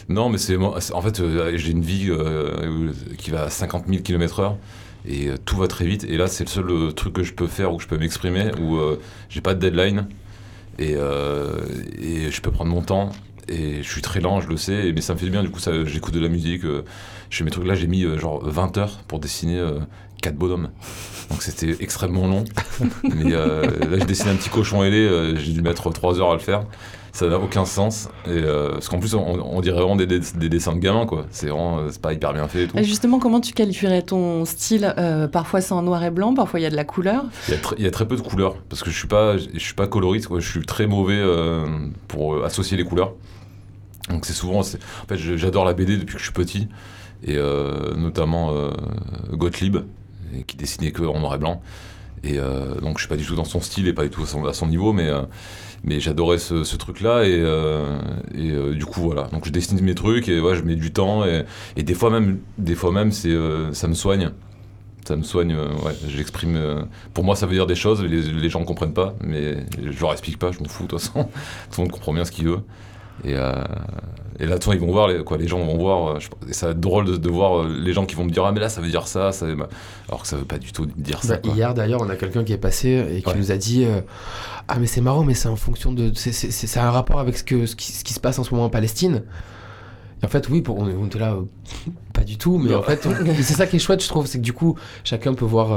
Non, 0.09 0.29
mais 0.29 0.37
c'est 0.39 0.57
moi- 0.59 0.81
c'est- 0.81 0.93
en 0.93 1.01
fait, 1.01 1.19
euh, 1.21 1.53
j'ai 1.57 1.71
une 1.73 1.81
vie 1.83 2.09
euh, 2.11 2.91
qui 3.17 3.31
va 3.31 3.45
à 3.45 3.51
50 3.51 3.85
000 3.89 4.03
km/h 4.03 4.55
et 5.07 5.29
euh, 5.29 5.37
tout 5.45 5.57
va 5.57 5.67
très 5.67 5.87
vite. 5.87 6.05
Et 6.05 6.17
là, 6.19 6.27
c'est 6.27 6.45
le 6.45 6.51
seul 6.51 6.95
truc 6.95 7.15
que 7.15 7.23
je 7.23 7.33
peux 7.33 7.47
faire 7.47 7.73
où 7.73 7.81
je 7.81 7.87
peux 7.87 7.97
m'exprimer, 7.97 8.51
où 8.61 8.77
euh, 8.77 9.01
j'ai 9.31 9.41
pas 9.41 9.55
de 9.55 9.61
deadline 9.61 10.07
et, 10.79 10.95
euh, 10.97 11.61
et 12.01 12.31
je 12.31 12.41
peux 12.41 12.51
prendre 12.51 12.71
mon 12.71 12.83
temps. 12.83 13.11
Et 13.49 13.83
je 13.83 13.89
suis 13.91 14.03
très 14.03 14.21
lent, 14.21 14.41
je 14.41 14.49
le 14.49 14.57
sais, 14.57 14.93
mais 14.95 15.01
ça 15.01 15.13
me 15.15 15.19
fait 15.19 15.25
du 15.25 15.33
bien. 15.33 15.43
Du 15.43 15.51
coup, 15.51 15.59
j'écoute 15.85 16.15
de 16.15 16.21
la 16.21 16.29
musique. 16.29 16.65
euh, 16.65 16.85
je 17.31 17.39
fais 17.39 17.45
mes 17.45 17.51
trucs. 17.51 17.67
Là, 17.67 17.75
j'ai 17.75 17.87
mis 17.89 18.05
euh, 18.05 18.19
genre 18.19 18.41
20 18.45 18.79
heures 18.79 19.01
pour 19.09 19.19
dessiner 19.19 19.59
euh, 19.59 19.81
quatre 20.23 20.37
bonhommes. 20.37 20.71
Donc 21.31 21.43
c'était 21.43 21.77
extrêmement 21.81 22.27
long. 22.29 22.45
mais 23.03 23.33
euh, 23.33 23.63
là, 23.91 23.99
j'ai 23.99 24.05
dessiné 24.05 24.31
un 24.31 24.37
petit 24.37 24.51
cochon 24.51 24.83
ailé. 24.85 25.35
j'ai 25.37 25.53
dû 25.53 25.63
mettre 25.63 25.91
3 25.91 26.21
heures 26.21 26.31
à 26.31 26.35
le 26.35 26.41
faire. 26.41 26.65
Ça 27.13 27.27
n'a 27.29 27.39
aucun 27.39 27.65
sens. 27.65 28.09
Et, 28.27 28.31
euh, 28.31 28.71
parce 28.73 28.89
qu'en 28.89 28.99
plus, 29.01 29.15
on, 29.15 29.25
on 29.27 29.61
dirait 29.61 29.77
vraiment 29.79 29.97
des, 29.97 30.07
des- 30.07 30.21
des 30.21 30.49
dessins 30.49 30.75
de 30.75 30.79
gamins, 30.79 31.07
quoi. 31.07 31.27
C'est 31.31 31.49
vraiment, 31.49 31.79
euh, 31.81 31.89
c'est 31.91 32.01
pas 32.01 32.13
hyper 32.13 32.33
bien 32.33 32.47
fait 32.49 32.65
et 32.65 32.67
tout. 32.69 32.79
Et 32.79 32.85
justement, 32.85 33.19
comment 33.19 33.41
tu 33.41 33.53
qualifierais 33.53 34.03
ton 34.03 34.45
style 34.45 34.95
Euh, 34.99 35.27
Parfois, 35.29 35.61
c'est 35.61 35.73
en 35.73 35.83
noir 35.83 36.03
et 36.05 36.11
blanc, 36.11 36.35
parfois, 36.35 36.61
il 36.61 36.63
y 36.63 36.67
a 36.67 36.71
de 36.71 36.77
la 36.77 36.85
couleur? 36.85 37.25
Il 37.49 37.55
y, 37.83 37.85
a 37.85 37.89
y 37.89 37.91
très 37.91 38.07
peu 38.07 38.17
de 38.17 38.21
couleurs 38.21 38.57
parce 38.69 38.83
que 38.83 38.91
je 38.91 38.99
suis 38.99 39.09
pas, 39.09 39.37
je 39.37 39.59
suis 39.59 39.75
pas 39.75 39.87
coloriste. 39.87 40.29
Quoi. 40.29 40.41
Je 40.41 40.49
suis 40.49 40.65
très 40.65 40.87
mauvais 40.87 41.19
euh, 41.19 41.67
pour 42.09 42.35
euh, 42.35 42.45
associer 42.45 42.77
les 42.77 42.85
couleurs. 42.85 43.13
Donc 44.09 44.25
c'est 44.27 44.33
souvent, 44.33 44.61
en 44.61 44.63
fait, 44.63 45.17
j'adore 45.17 45.65
la 45.65 45.73
BD 45.75 45.97
depuis 45.97 46.15
que 46.15 46.19
je 46.19 46.25
suis 46.25 46.33
petit 46.33 46.69
et 47.23 47.37
euh, 47.37 47.95
notamment 47.97 48.51
euh, 48.55 48.71
Gottlieb 49.33 49.77
qui 50.47 50.57
dessinait 50.57 50.91
que 50.91 51.03
en 51.03 51.21
noir 51.21 51.35
et 51.35 51.39
blanc. 51.39 51.61
Et 52.23 52.39
euh, 52.39 52.75
donc 52.81 52.99
je 52.99 53.03
suis 53.03 53.09
pas 53.09 53.17
du 53.17 53.25
tout 53.25 53.35
dans 53.35 53.45
son 53.45 53.61
style 53.61 53.89
et 53.89 53.93
pas 53.93 54.03
du 54.03 54.11
tout 54.11 54.23
à 54.23 54.53
son, 54.53 54.67
niveau, 54.67 54.93
mais 54.93 55.09
euh, 55.09 55.23
mais 55.85 56.01
j'adorais 56.01 56.39
ce, 56.39 56.77
truc-là 56.77 57.25
et, 57.25 57.41
euh, 57.41 58.75
du 58.75 58.85
coup 58.85 59.01
voilà. 59.01 59.25
Donc 59.33 59.47
je 59.47 59.51
dessine 59.51 59.81
mes 59.81 59.95
trucs 59.95 60.29
et 60.29 60.41
ouais, 60.41 60.55
je 60.55 60.63
mets 60.63 60.77
du 60.77 60.93
temps 60.93 61.25
et, 61.25 61.83
des 61.83 61.95
fois 61.95 62.11
même, 62.11 62.41
des 62.59 62.75
fois 62.75 62.93
même, 62.93 63.13
c'est 63.13 63.35
ça 63.73 63.89
me 63.89 63.95
soigne. 63.95 64.31
Ça 65.07 65.17
me 65.17 65.23
soigne, 65.23 65.57
j'exprime. 66.09 66.87
pour 67.15 67.25
moi, 67.25 67.35
ça 67.35 67.47
veut 67.47 67.55
dire 67.55 67.67
des 67.67 67.75
choses, 67.75 68.05
les, 68.05 68.21
les 68.21 68.49
gens 68.51 68.61
ne 68.61 68.67
comprennent 68.67 68.93
pas, 68.93 69.15
mais 69.25 69.57
je 69.83 69.99
leur 69.99 70.13
explique 70.13 70.39
pas, 70.39 70.53
je 70.53 70.61
m'en 70.61 70.67
fous 70.67 70.85
de 70.85 70.89
toute 70.89 71.01
façon. 71.01 71.25
Tout 71.71 71.81
le 71.81 71.85
monde 71.85 71.93
comprend 71.93 72.13
bien 72.13 72.25
ce 72.27 72.31
qu'il 72.31 72.45
veut. 72.45 72.61
Et, 73.25 73.35
euh, 73.35 73.53
et 74.39 74.47
là, 74.47 74.57
façon, 74.57 74.73
ils 74.73 74.81
vont 74.81 74.91
voir, 74.91 75.09
les, 75.09 75.23
quoi, 75.23 75.37
les 75.37 75.47
gens 75.49 75.59
vont 75.59 75.77
voir. 75.77 76.17
euh, 76.17 76.19
je- 76.21 76.29
et 76.49 76.53
ça 76.55 76.67
va 76.67 76.73
être 76.73 76.81
drôle 76.81 77.05
de, 77.05 77.17
de 77.17 77.29
voir 77.29 77.61
euh, 77.61 77.69
les 77.83 77.93
gens 77.93 78.07
qui 78.07 78.15
vont 78.15 78.25
me 78.25 78.31
dire 78.31 78.45
Ah, 78.45 78.53
mais 78.53 78.61
là, 78.61 78.69
ça 78.71 78.81
veut 78.81 78.89
dire 78.89 79.07
ça, 79.07 79.33
ça 79.33 79.47
alors 80.09 80.23
que 80.23 80.29
ça 80.29 80.37
veut 80.37 80.45
pas 80.45 80.59
du 80.59 80.73
tout 80.73 80.87
dire 80.87 81.23
ça. 81.23 81.35
Bah, 81.35 81.41
quoi. 81.45 81.53
hier 81.55 81.75
d'ailleurs, 81.75 82.01
on 82.03 82.09
a 82.09 82.17
quelqu'un 82.17 82.43
qui 82.45 82.53
est 82.55 82.59
passé 82.59 83.05
et 83.15 83.21
qui 83.23 83.29
Ouais. 83.29 83.37
nous 83.37 83.53
a 83.53 83.57
dit 83.57 83.85
euh, 83.85 84.01
Ah, 84.69 84.79
mais 84.79 84.87
c'est 84.87 85.03
marrant, 85.03 85.25
mais 85.25 85.35
c'est 85.35 85.49
en 85.49 85.57
fonction 85.57 85.93
de. 85.93 86.11
C'est, 86.15 86.79
un 86.79 86.91
rapport 86.91 87.21
avec 87.21 87.37
ce, 87.37 87.45
que, 87.45 87.67
ce, 87.67 87.77
qui, 87.77 87.93
ce 87.93 88.03
qui 88.05 88.15
se 88.15 88.21
passe 88.21 88.39
en 88.39 88.45
ce 88.45 88.53
moment 88.53 88.65
en 88.67 88.71
Palestine. 88.71 89.23
Et 90.23 90.27
en 90.27 90.29
fait, 90.29 90.49
oui, 90.49 90.61
pour, 90.63 90.79
on, 90.79 90.85
on 90.87 91.07
était 91.07 91.19
là, 91.19 91.33
euh, 91.33 91.43
pas 92.15 92.23
du 92.25 92.37
tout, 92.39 92.59
mais 92.59 92.71
Non. 92.73 92.79
en 92.79 92.83
fait, 92.83 93.07
c'est 93.37 93.55
ça 93.55 93.67
qui 93.67 93.77
est 93.77 93.79
chouette, 93.79 94.03
je 94.03 94.09
trouve, 94.09 94.27
c'est 94.27 94.39
que 94.39 94.43
du 94.45 94.53
coup, 94.53 94.77
chacun 95.05 95.33
peut 95.35 95.45
voir, 95.47 95.73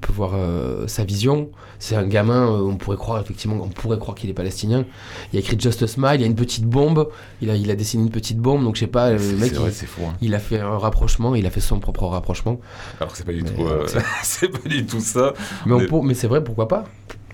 peut 0.00 0.12
voir 0.12 0.32
euh, 0.34 0.86
sa 0.86 1.04
vision. 1.04 1.50
C'est 1.78 1.94
un 1.96 2.06
gamin, 2.06 2.46
euh, 2.48 2.60
on 2.62 2.76
pourrait 2.76 2.96
croire, 2.96 3.20
effectivement, 3.20 3.56
on 3.62 3.68
pourrait 3.68 3.98
croire 3.98 4.16
qu'il 4.16 4.28
est 4.30 4.34
palestinien. 4.34 4.84
Il 5.32 5.36
a 5.36 5.40
écrit 5.40 5.58
Just 5.58 5.82
a 5.82 5.86
Smile, 5.86 6.14
il 6.16 6.20
y 6.20 6.24
a 6.24 6.26
une 6.26 6.34
petite 6.34 6.64
bombe, 6.64 7.08
il 7.42 7.50
a, 7.50 7.56
il 7.56 7.70
a 7.70 7.74
dessiné 7.76 8.02
une 8.04 8.10
petite 8.10 8.38
bombe, 8.38 8.64
donc 8.64 8.76
je 8.76 8.80
sais 8.80 8.86
pas, 8.86 9.10
le 9.12 9.18
mec, 9.18 9.50
c'est 9.50 9.56
vrai, 9.58 9.70
il, 9.70 9.74
c'est 9.74 9.86
fou. 9.86 10.02
hein. 10.06 10.14
il 10.20 10.34
a 10.34 10.38
fait 10.38 10.60
un 10.60 10.76
rapprochement, 10.78 11.34
il 11.34 11.46
a 11.46 11.50
fait 11.50 11.60
son 11.60 11.78
propre 11.80 12.04
rapprochement. 12.06 12.60
Alors 13.00 13.14
c'est 13.16 13.24
pas 13.24 13.32
du 13.32 13.42
Mais, 13.42 13.50
tout, 13.50 13.62
euh, 13.66 13.86
c'est- 14.22 14.48
pas 14.48 14.68
du 14.68 14.84
tout 14.86 15.00
ça. 15.00 15.32
Mais, 15.66 15.76
Mais- 15.76 15.86
pour- 15.86 16.04
mais 16.04 16.14
c'est 16.14 16.26
vrai, 16.28 16.42
pourquoi 16.44 16.68
pas? 16.68 16.84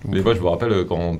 Mais 0.08 0.20
moi, 0.22 0.34
je 0.34 0.40
me 0.40 0.46
rappelle 0.48 0.84
quand, 0.86 1.16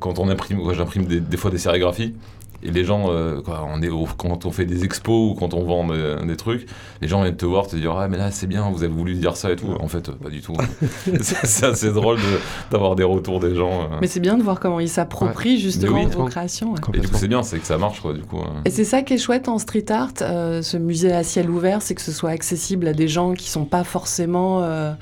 quand 0.00 0.18
on 0.18 0.28
imprime, 0.28 0.58
j'imprime 0.74 1.04
des, 1.04 1.20
des 1.20 1.36
fois 1.36 1.50
des 1.50 1.58
sérigraphies, 1.58 2.14
Et 2.62 2.70
les 2.70 2.84
gens, 2.84 3.06
euh, 3.08 3.40
quoi, 3.40 3.66
on 3.72 3.80
est 3.82 3.88
au- 3.88 4.06
quand 4.16 4.44
on 4.46 4.50
fait 4.50 4.66
des 4.66 4.84
expos 4.84 5.32
ou 5.32 5.34
quand 5.34 5.54
on 5.54 5.64
vend 5.64 5.86
des, 5.88 6.16
des 6.26 6.36
trucs, 6.36 6.66
les 7.00 7.08
gens 7.08 7.22
viennent 7.22 7.36
te 7.36 7.46
voir, 7.46 7.66
te 7.66 7.76
dire 7.76 7.96
Ah, 7.98 8.08
mais 8.08 8.18
là, 8.18 8.30
c'est 8.30 8.46
bien, 8.46 8.68
vous 8.70 8.82
avez 8.82 8.92
voulu 8.92 9.14
dire 9.14 9.36
ça 9.36 9.50
et 9.50 9.56
tout. 9.56 9.68
En 9.80 9.88
fait, 9.88 10.08
euh, 10.08 10.12
pas 10.12 10.28
du 10.30 10.40
tout. 10.42 10.54
c'est 11.22 11.66
assez 11.66 11.90
drôle 11.92 12.16
de- 12.16 12.22
d'avoir 12.70 12.96
des 12.96 13.04
retours 13.04 13.40
des 13.40 13.54
gens. 13.54 13.82
euh. 13.84 13.98
Mais 14.00 14.06
c'est 14.06 14.20
bien 14.20 14.36
de 14.36 14.42
voir 14.42 14.60
comment 14.60 14.80
ils 14.80 14.88
s'approprient 14.88 15.58
justement 15.58 15.98
oui, 15.98 16.04
vos 16.04 16.10
trop. 16.10 16.24
créations. 16.26 16.72
ouais. 16.72 16.78
Et 16.94 17.00
du 17.00 17.08
coup, 17.08 17.14
c'est 17.16 17.28
bien, 17.28 17.42
c'est 17.42 17.58
que 17.58 17.66
ça 17.66 17.78
marche, 17.78 18.00
quoi, 18.00 18.12
du 18.12 18.22
coup. 18.22 18.38
hein. 18.38 18.60
Et 18.64 18.70
c'est 18.70 18.84
ça 18.84 19.02
qui 19.02 19.14
est 19.14 19.18
chouette 19.18 19.48
en 19.48 19.58
street 19.58 19.86
art, 19.90 20.10
euh, 20.22 20.60
ce 20.62 20.76
musée 20.76 21.12
à 21.12 21.22
ciel 21.22 21.48
ouvert, 21.50 21.82
c'est 21.82 21.94
que 21.94 22.02
ce 22.02 22.12
soit 22.12 22.30
accessible 22.30 22.86
à 22.88 22.92
des 22.92 23.08
gens 23.08 23.32
qui 23.34 23.48
sont 23.48 23.64
pas 23.64 23.84
forcément 23.84 24.62
euh, 24.62 24.92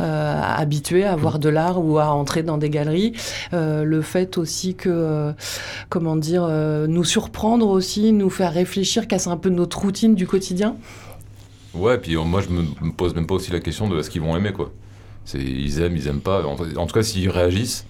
euh, 0.00 0.40
habitués 0.56 1.04
à 1.04 1.16
voir 1.16 1.38
de 1.38 1.48
l'art 1.48 1.82
ou 1.84 1.98
à 1.98 2.08
entrer 2.12 2.42
dans 2.42 2.58
des 2.58 2.70
galeries. 2.70 3.12
Euh, 3.52 3.84
le 3.84 4.02
fait 4.02 4.38
aussi 4.38 4.74
que, 4.74 4.88
euh, 4.90 5.32
comment 5.88 6.16
dire, 6.16 6.46
euh, 6.48 6.86
nous 6.98 7.04
surprendre 7.04 7.68
aussi, 7.68 8.12
nous 8.12 8.28
faire 8.28 8.52
réfléchir, 8.52 9.06
casser 9.06 9.28
un 9.28 9.36
peu 9.36 9.50
notre 9.50 9.78
routine 9.78 10.16
du 10.16 10.26
quotidien. 10.26 10.76
Ouais, 11.72 11.96
puis 11.96 12.16
euh, 12.16 12.22
moi, 12.24 12.40
je 12.40 12.48
me, 12.48 12.62
me 12.62 12.92
pose 12.92 13.14
même 13.14 13.28
pas 13.28 13.36
aussi 13.36 13.52
la 13.52 13.60
question 13.60 13.88
de 13.88 14.02
ce 14.02 14.10
qu'ils 14.10 14.20
vont 14.20 14.36
aimer, 14.36 14.52
quoi. 14.52 14.72
C'est, 15.24 15.38
ils 15.38 15.80
aiment, 15.80 15.96
ils 15.96 16.08
aiment 16.08 16.20
pas. 16.20 16.44
En, 16.44 16.56
tout 16.56 16.94
cas, 16.94 17.04
s'ils 17.04 17.30
réagissent, 17.30 17.86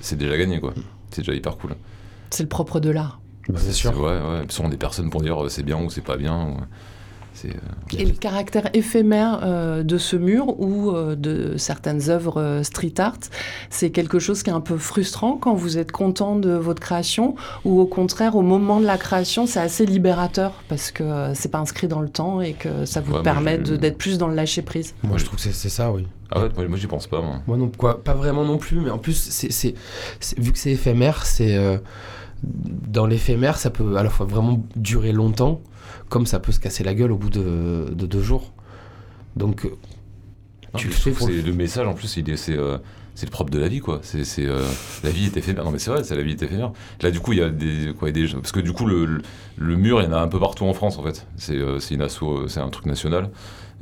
c'est 0.00 0.16
déjà 0.16 0.36
gagné, 0.36 0.60
quoi. 0.60 0.74
C'est 1.10 1.22
déjà 1.22 1.32
hyper 1.32 1.56
cool. 1.56 1.76
C'est 2.28 2.42
le 2.42 2.48
propre 2.50 2.78
de 2.78 2.90
l'art. 2.90 3.22
Bah, 3.48 3.58
c'est 3.58 3.72
sûr. 3.72 3.98
Ouais, 3.98 4.20
ouais. 4.20 4.44
Ce 4.50 4.56
sont 4.56 4.68
des 4.68 4.76
personnes 4.76 5.08
pour 5.08 5.22
dire 5.22 5.42
euh, 5.42 5.48
c'est 5.48 5.62
bien 5.62 5.82
ou 5.82 5.88
c'est 5.88 6.02
pas 6.02 6.18
bien. 6.18 6.56
Et 7.98 8.04
le 8.04 8.12
caractère 8.12 8.70
éphémère 8.74 9.40
euh, 9.42 9.82
de 9.82 9.98
ce 9.98 10.16
mur 10.16 10.60
ou 10.60 10.90
euh, 10.90 11.16
de 11.16 11.56
certaines 11.56 12.08
œuvres 12.10 12.40
euh, 12.40 12.62
street 12.62 12.94
art, 12.98 13.16
c'est 13.70 13.90
quelque 13.90 14.18
chose 14.18 14.42
qui 14.42 14.50
est 14.50 14.52
un 14.52 14.60
peu 14.60 14.76
frustrant 14.78 15.36
quand 15.36 15.54
vous 15.54 15.78
êtes 15.78 15.92
content 15.92 16.36
de 16.36 16.50
votre 16.52 16.80
création 16.80 17.34
ou 17.64 17.80
au 17.80 17.86
contraire 17.86 18.36
au 18.36 18.42
moment 18.42 18.80
de 18.80 18.86
la 18.86 18.98
création 18.98 19.46
c'est 19.46 19.60
assez 19.60 19.86
libérateur 19.86 20.52
parce 20.68 20.90
que 20.90 21.02
euh, 21.02 21.34
c'est 21.34 21.50
pas 21.50 21.58
inscrit 21.58 21.88
dans 21.88 22.00
le 22.00 22.08
temps 22.08 22.40
et 22.40 22.52
que 22.52 22.84
ça 22.84 23.00
vous 23.00 23.14
Ouais, 23.14 23.22
permet 23.22 23.56
je- 23.64 23.72
de- 23.72 23.76
d'être 23.76 23.98
plus 23.98 24.18
dans 24.18 24.28
le 24.28 24.34
lâcher 24.34 24.62
prise. 24.62 24.94
Moi, 25.02 25.18
je 25.18 25.24
trouve 25.24 25.36
que 25.36 25.42
c'est 25.42 25.52
c'est 25.52 25.68
ça, 25.68 25.90
oui. 25.92 26.06
Ah 26.30 26.40
ouais, 26.42 26.48
moi, 26.56 26.68
moi, 26.68 26.78
j'y 26.78 26.86
pense 26.86 27.06
pas, 27.06 27.20
moi. 27.20 27.36
Moi 27.46 27.56
non, 27.58 27.70
quoi, 27.76 28.02
pas 28.02 28.14
vraiment 28.14 28.44
non 28.44 28.56
plus, 28.58 28.80
mais 28.80 28.90
en 28.90 28.98
plus, 28.98 29.12
c'est, 29.14 29.52
c'est, 29.52 29.74
c'est- 30.20 30.38
vu 30.38 30.52
que 30.52 30.58
c'est 30.58 30.70
éphémère, 30.70 31.26
c'est 31.26 31.56
euh, 31.56 31.76
dans 32.42 33.06
l'éphémère, 33.06 33.58
ça 33.58 33.70
peut 33.70 33.96
à 33.96 34.02
la 34.02 34.10
fois 34.10 34.26
vraiment 34.26 34.62
durer 34.76 35.12
longtemps, 35.12 35.60
comme 36.12 36.26
ça 36.26 36.38
peut 36.40 36.52
se 36.52 36.60
casser 36.60 36.84
la 36.84 36.94
gueule 36.94 37.10
au 37.10 37.16
bout 37.16 37.30
de, 37.30 37.88
de 37.92 38.06
deux 38.06 38.22
jours. 38.22 38.52
Donc, 39.34 39.64
euh, 39.64 39.70
Non, 40.74 40.78
Tu 40.78 40.88
le 40.88 40.92
fais 40.92 41.10
pour 41.10 41.26
le- 41.28 41.40
c'est- 41.40 41.46
le 41.46 41.52
message 41.54 41.86
en 41.86 41.94
plus, 41.94 42.06
c'est, 42.06 42.22
euh, 42.50 42.78
c'est 43.14 43.26
le 43.26 43.30
propre 43.30 43.50
de 43.50 43.58
la 43.58 43.68
vie, 43.68 43.80
quoi. 43.80 44.00
C'est, 44.02 44.24
euh, 44.46 44.66
la 45.04 45.10
vie 45.10 45.24
est 45.26 45.36
éphémère. 45.36 45.64
Non, 45.64 45.70
mais 45.70 45.78
c'est 45.78 45.90
vrai, 45.90 46.04
c'est 46.04 46.14
la 46.16 46.22
vie 46.22 46.32
est 46.32 46.42
éphémère. 46.42 46.72
Là, 47.00 47.10
du 47.10 47.20
coup, 47.20 47.32
il 47.32 47.38
y 47.38 47.42
a 47.42 47.48
des, 47.48 47.92
quoi, 47.98 48.10
des, 48.10 48.26
parce 48.28 48.52
que 48.52 48.60
du 48.60 48.72
coup, 48.72 48.84
le, 48.86 49.04
le, 49.06 49.22
le 49.56 49.76
mur, 49.76 50.00
il 50.00 50.04
y 50.04 50.08
en 50.08 50.12
a 50.12 50.20
un 50.20 50.28
peu 50.28 50.38
partout 50.38 50.64
en 50.64 50.72
France, 50.74 50.98
en 50.98 51.02
fait. 51.02 51.26
C'est, 51.36 51.56
euh, 51.56 51.78
c'est 51.78 52.60
un 52.60 52.68
truc 52.68 52.86
national. 52.86 53.30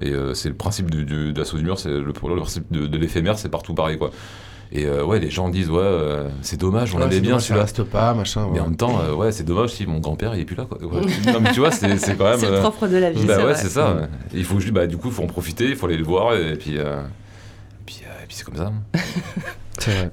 Et 0.02 0.12
c'est 0.34 0.48
le 0.48 0.54
principe 0.54 0.90
du, 0.90 1.04
du, 1.04 1.32
de 1.34 1.38
l'asso 1.38 1.56
du 1.56 1.62
mur, 1.64 1.78
c'est 1.78 1.90
le, 1.90 2.00
le 2.04 2.12
principe 2.12 2.64
de, 2.72 2.86
de 2.86 2.96
l'éphémère, 2.96 3.36
c'est 3.38 3.50
partout 3.50 3.74
pareil, 3.74 3.98
quoi. 3.98 4.10
Et 4.72 4.86
euh, 4.86 5.04
ouais, 5.04 5.18
les 5.18 5.30
gens 5.30 5.48
disent, 5.48 5.68
ouais, 5.68 5.78
euh, 5.82 6.28
c'est 6.42 6.58
dommage, 6.58 6.94
on 6.94 6.98
ouais, 6.98 7.04
l'avait 7.04 7.16
c'est 7.16 7.20
bien 7.22 7.38
celui-là. 7.40 7.62
reste 7.62 7.82
pas, 7.82 8.14
machin. 8.14 8.46
Mais 8.52 8.58
ouais. 8.58 8.60
en 8.60 8.68
même 8.68 8.76
temps, 8.76 9.00
euh, 9.00 9.14
ouais, 9.14 9.32
c'est 9.32 9.42
dommage 9.42 9.70
si 9.70 9.84
mon 9.86 9.98
grand-père, 9.98 10.34
il 10.36 10.42
est 10.42 10.44
plus 10.44 10.54
là, 10.54 10.64
quoi. 10.64 10.78
Ouais. 10.80 11.00
non, 11.32 11.40
mais 11.40 11.50
tu 11.52 11.58
vois, 11.58 11.72
c'est, 11.72 11.98
c'est 11.98 12.16
quand 12.16 12.30
même. 12.30 12.38
C'est 12.38 12.50
le 12.50 12.60
propre 12.60 12.86
de 12.86 12.96
la 12.96 13.10
vie. 13.10 13.24
bah 13.24 13.34
c'est 13.38 13.44
ouais, 13.44 13.54
c'est 13.56 13.68
ça. 13.68 14.08
Il 14.32 14.44
faut 14.44 14.60
juste, 14.60 14.72
bah, 14.72 14.86
du 14.86 14.96
coup, 14.96 15.08
il 15.08 15.14
faut 15.14 15.24
en 15.24 15.26
profiter, 15.26 15.68
il 15.70 15.76
faut 15.76 15.86
aller 15.86 15.96
le 15.96 16.04
voir, 16.04 16.34
et 16.36 16.54
puis, 16.54 16.78
euh, 16.78 17.00
et 17.00 17.84
puis, 17.84 18.00
euh, 18.04 18.22
et 18.22 18.26
puis 18.28 18.36
c'est 18.36 18.44
comme 18.44 18.56
ça. 18.56 18.72
Vrai. 19.86 20.10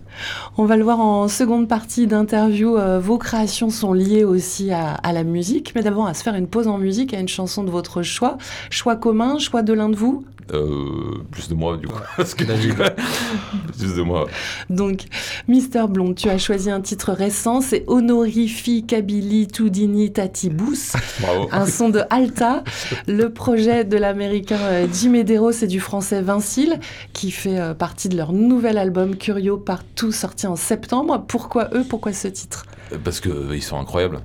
On 0.58 0.64
va 0.66 0.78
le 0.78 0.84
voir 0.84 1.02
en 1.02 1.28
seconde 1.28 1.68
partie 1.68 2.08
d'interview. 2.08 2.78
euh, 2.78 3.00
vos 3.00 3.18
créations 3.18 3.70
sont 3.70 3.92
liées 3.92 4.24
aussi 4.24 4.72
à, 4.72 4.94
à 4.94 5.12
la 5.12 5.24
musique, 5.24 5.74
mais 5.76 5.84
d'abord 5.84 6.08
à 6.08 6.14
se 6.14 6.24
faire 6.24 6.36
une 6.36 6.48
pause 6.48 6.68
en 6.68 6.78
musique 6.78 7.14
à 7.14 7.20
une 7.20 7.28
chanson 7.28 7.64
de 7.66 7.70
votre 7.70 8.02
choix. 8.02 8.38
Choix 8.70 8.96
commun, 8.96 9.40
choix 9.40 9.62
de 9.64 9.74
l'un 9.74 9.90
de 9.90 9.96
vous? 9.98 10.24
Euh, 10.54 11.24
plus 11.32 11.50
de 11.50 11.56
moi, 11.56 11.76
du 11.78 11.88
coup. 11.88 12.00
Parce 12.16 12.34
que 12.34 12.44
plus 13.78 13.96
de 13.96 14.02
moi. 14.02 14.28
Donc, 14.70 15.02
Mister 15.48 15.84
Blond, 15.90 16.14
tu 16.14 16.30
as 16.30 16.38
choisi 16.38 16.70
un 16.72 16.80
titre 16.82 17.12
récent, 17.12 17.60
c'est 17.62 17.84
Honorificabili 17.88 19.48
Tudini 19.48 20.12
Tatibus, 20.12 20.94
Bravo. 21.22 21.50
un 21.52 21.66
son 21.66 21.90
de 21.90 22.02
Alta. 22.10 22.64
Le 23.08 23.30
projet 23.32 23.84
de 23.84 23.98
l'américain 23.98 24.60
euh, 24.62 24.88
Jim 24.92 25.12
Medeiros 25.12 25.52
et 25.52 25.68
du 25.68 25.80
français 25.80 26.22
Vincile, 26.22 26.80
qui 27.14 27.32
fait 27.32 27.60
euh, 27.60 27.74
partie 27.74 28.08
de 28.10 28.16
leur 28.16 28.32
nouvel 28.34 28.78
album 28.78 29.16
Curio 29.18 29.58
Partout, 29.58 30.12
sorti 30.12 30.48
en 30.48 30.56
septembre. 30.56 31.26
Pourquoi 31.28 31.70
eux? 31.74 31.84
Pourquoi 31.88 32.14
ce 32.14 32.28
titre? 32.30 32.66
Parce 33.04 33.20
que 33.20 33.30
euh, 33.30 33.56
ils 33.56 33.62
sont 33.64 33.78
incroyables. 33.80 34.22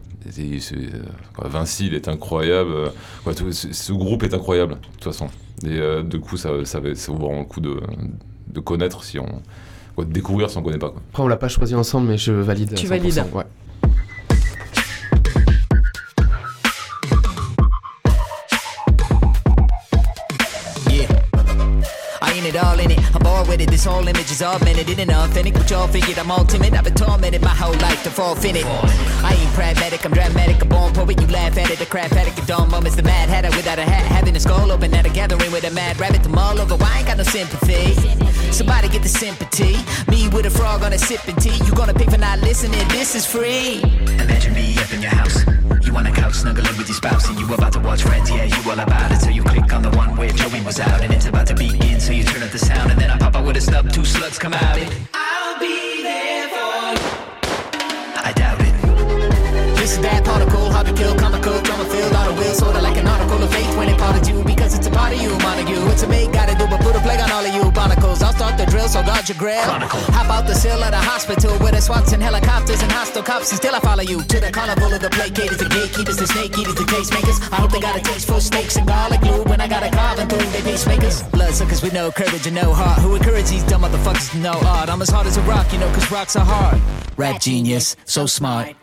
Vinci, 1.42 1.86
il 1.88 1.94
est 1.94 2.06
incroyable. 2.08 2.92
quoi, 3.24 3.34
tout- 3.34 3.50
ce, 3.50 3.72
ce 3.72 3.92
groupe 3.92 4.22
est 4.22 4.34
incroyable, 4.34 4.74
de 4.74 4.78
toute 5.00 5.04
façon. 5.04 5.26
Et 5.64 5.78
euh, 5.78 6.02
du 6.02 6.18
coup, 6.20 6.36
ça, 6.36 6.50
ça, 6.64 6.80
va- 6.80 6.94
ça 6.94 7.12
vaut 7.12 7.18
vraiment 7.18 7.40
le 7.40 7.44
coup 7.46 7.60
de, 7.60 7.80
de 8.48 8.60
connaître 8.60 9.04
si 9.04 9.18
on. 9.18 9.26
quoi, 9.94 10.04
de 10.04 10.12
découvrir 10.12 10.50
si 10.50 10.58
on 10.58 10.62
connaît 10.62 10.78
pas. 10.78 10.90
Quoi. 10.90 11.00
Après, 11.10 11.22
on 11.22 11.28
l'a 11.28 11.36
pas 11.36 11.48
choisi 11.48 11.74
ensemble, 11.74 12.08
mais 12.08 12.18
je 12.18 12.32
valide. 12.32 12.74
Tu 12.74 12.86
100%, 12.86 12.88
valides. 12.88 13.24
Ouais. 13.32 13.44
This 23.82 23.90
whole 23.90 24.06
image 24.06 24.30
is 24.30 24.40
augmented. 24.40 24.88
Ain't 24.96 25.10
authentic, 25.10 25.54
but 25.54 25.68
y'all 25.68 25.88
figured 25.88 26.16
I'm 26.16 26.30
all 26.30 26.44
timid. 26.44 26.72
I've 26.72 26.84
been 26.84 26.94
tormented 26.94 27.42
my 27.42 27.48
whole 27.48 27.74
life 27.78 28.00
to 28.04 28.10
fall 28.10 28.38
in 28.44 28.54
it. 28.54 28.64
I 28.64 29.34
ain't 29.34 29.52
pragmatic, 29.54 30.04
I'm 30.06 30.12
dramatic. 30.12 30.62
A 30.62 30.66
born 30.66 30.92
poet, 30.92 31.20
you 31.20 31.26
laugh 31.26 31.58
at 31.58 31.68
it. 31.68 31.80
A 31.80 31.86
crap 31.86 32.12
addict, 32.12 32.38
a 32.38 32.46
dumb 32.46 32.70
moments. 32.70 32.94
The 32.94 33.02
mad 33.02 33.28
hatter 33.28 33.50
without 33.56 33.80
a 33.80 33.82
hat. 33.82 34.06
Having 34.06 34.36
a 34.36 34.38
skull 34.38 34.70
open 34.70 34.94
at 34.94 35.04
a 35.04 35.10
gathering 35.10 35.50
with 35.50 35.64
a 35.64 35.72
mad 35.72 35.98
rabbit. 35.98 36.22
Them 36.22 36.38
all 36.38 36.60
over. 36.60 36.76
Why 36.76 36.92
I 36.94 36.98
ain't 36.98 37.08
got 37.08 37.16
no 37.16 37.24
sympathy? 37.24 37.94
Somebody 38.52 38.88
get 38.88 39.02
the 39.02 39.08
sympathy. 39.08 39.74
Me 40.08 40.28
with 40.28 40.46
a 40.46 40.50
frog 40.50 40.84
on 40.84 40.92
a 40.92 40.98
sipping 40.98 41.34
tea. 41.34 41.58
You 41.64 41.74
gonna 41.74 41.92
pay 41.92 42.06
for 42.06 42.18
not 42.18 42.38
listening? 42.38 42.86
This 42.90 43.16
is 43.16 43.26
free. 43.26 43.82
Imagine 43.82 44.54
me 44.54 44.78
up 44.78 44.92
in 44.92 45.02
your 45.02 45.10
house. 45.10 45.44
You 45.92 45.98
on 45.98 46.04
the 46.04 46.10
couch 46.10 46.36
snuggling 46.36 46.76
with 46.78 46.88
your 46.88 46.96
spouse, 46.96 47.28
and 47.28 47.38
you 47.38 47.44
about 47.52 47.74
to 47.74 47.80
watch 47.80 48.02
Friends. 48.02 48.30
Yeah, 48.30 48.44
you 48.44 48.70
all 48.70 48.80
about 48.80 49.12
it. 49.12 49.20
So 49.20 49.28
you 49.28 49.42
click 49.42 49.70
on 49.74 49.82
the 49.82 49.90
one 49.90 50.16
where 50.16 50.30
Joey 50.30 50.62
was 50.62 50.80
out, 50.80 51.02
and 51.02 51.12
it's 51.12 51.26
about 51.26 51.46
to 51.48 51.54
begin. 51.54 52.00
So 52.00 52.12
you 52.12 52.24
turn 52.24 52.42
up 52.42 52.50
the 52.50 52.58
sound, 52.58 52.90
and 52.92 52.98
then 52.98 53.10
I 53.10 53.18
pop 53.18 53.36
out 53.36 53.44
with 53.44 53.58
a 53.58 53.60
snub. 53.60 53.92
Two 53.92 54.02
slugs 54.02 54.38
come 54.38 54.54
out, 54.54 54.78
and 54.78 54.90
I'll 55.12 55.60
be 55.60 56.02
there 56.02 56.48
for 56.48 56.96
you. 56.96 57.04
I 58.24 58.32
doubt 58.34 58.60
it. 58.60 58.72
This 59.76 59.92
is 59.92 60.00
that 60.00 60.24
particle, 60.24 60.70
hard 60.72 60.86
to 60.86 60.94
kill, 60.94 61.14
comical, 61.14 61.60
drama 61.60 61.84
filled, 61.84 62.16
on 62.16 62.26
a 62.32 62.40
wheel, 62.40 62.54
sorta 62.54 62.80
like 62.80 62.96
an 62.96 63.06
article 63.06 63.42
of 63.42 63.52
faith 63.52 63.76
when 63.76 63.90
it 63.90 63.98
part 63.98 64.16
of 64.16 64.26
you, 64.26 64.42
because 64.44 64.74
it's 64.74 64.86
a 64.86 64.90
part 64.90 65.12
of 65.12 65.20
you, 65.20 65.36
Montague. 65.44 65.92
It's 65.92 66.04
a 66.04 66.08
make, 66.08 66.32
gotta 66.32 66.56
do, 66.56 66.66
but 66.68 66.80
put 66.80 66.96
a 66.96 67.00
plague 67.00 67.20
on 67.20 67.30
all 67.30 67.44
of 67.44 67.54
you, 67.54 67.60
barnacles. 67.60 67.71
I'll 68.82 68.88
start 68.88 69.06
the 69.06 69.12
drill, 69.12 69.12
so 69.12 69.12
guard 69.12 69.28
your 69.28 69.38
grill. 69.38 70.10
Hop 70.12 70.28
out 70.30 70.46
the 70.46 70.54
sill 70.54 70.82
of 70.82 70.90
the 70.90 70.96
hospital 70.96 71.52
with 71.58 71.72
the 71.72 71.80
SWATs 71.80 72.12
and 72.12 72.22
helicopters 72.22 72.82
and 72.82 72.90
hostile 72.90 73.22
cops, 73.22 73.50
and 73.52 73.58
still 73.58 73.74
I 73.74 73.80
follow 73.80 74.02
you 74.02 74.22
to 74.22 74.40
the 74.40 74.50
carnival 74.50 74.92
of 74.92 75.00
the 75.00 75.08
placators, 75.08 75.58
the 75.58 75.68
gatekeepers, 75.68 76.16
the 76.16 76.26
snake 76.26 76.58
eaters, 76.58 76.74
the 76.74 76.82
tastemakers. 76.82 77.38
I 77.52 77.56
hope 77.56 77.70
they 77.70 77.80
got 77.80 77.96
a 77.96 78.00
taste 78.00 78.26
for 78.26 78.40
steaks 78.40 78.76
and 78.76 78.86
garlic 78.86 79.20
glue 79.20 79.44
when 79.44 79.60
I 79.60 79.68
got 79.68 79.84
a 79.84 79.90
carving 79.90 80.28
through 80.28 80.38
they 80.50 80.72
pacemakers. 80.72 81.30
Bloodsuckers 81.30 81.82
with 81.82 81.92
no 81.92 82.10
courage 82.10 82.46
and 82.46 82.56
no 82.56 82.72
heart, 82.72 82.98
who 83.00 83.14
encourage 83.14 83.50
these 83.50 83.64
dumb 83.64 83.82
motherfuckers 83.82 84.32
to 84.32 84.38
know 84.38 84.58
art. 84.66 84.88
I'm 84.88 85.00
as 85.00 85.10
hard 85.10 85.26
as 85.26 85.36
a 85.36 85.42
rock, 85.42 85.72
you 85.72 85.78
know, 85.78 85.88
cause 85.94 86.10
rocks 86.10 86.34
are 86.34 86.44
hard. 86.44 86.80
Rap 87.16 87.40
genius, 87.40 87.94
so 88.04 88.26
smart. 88.26 88.74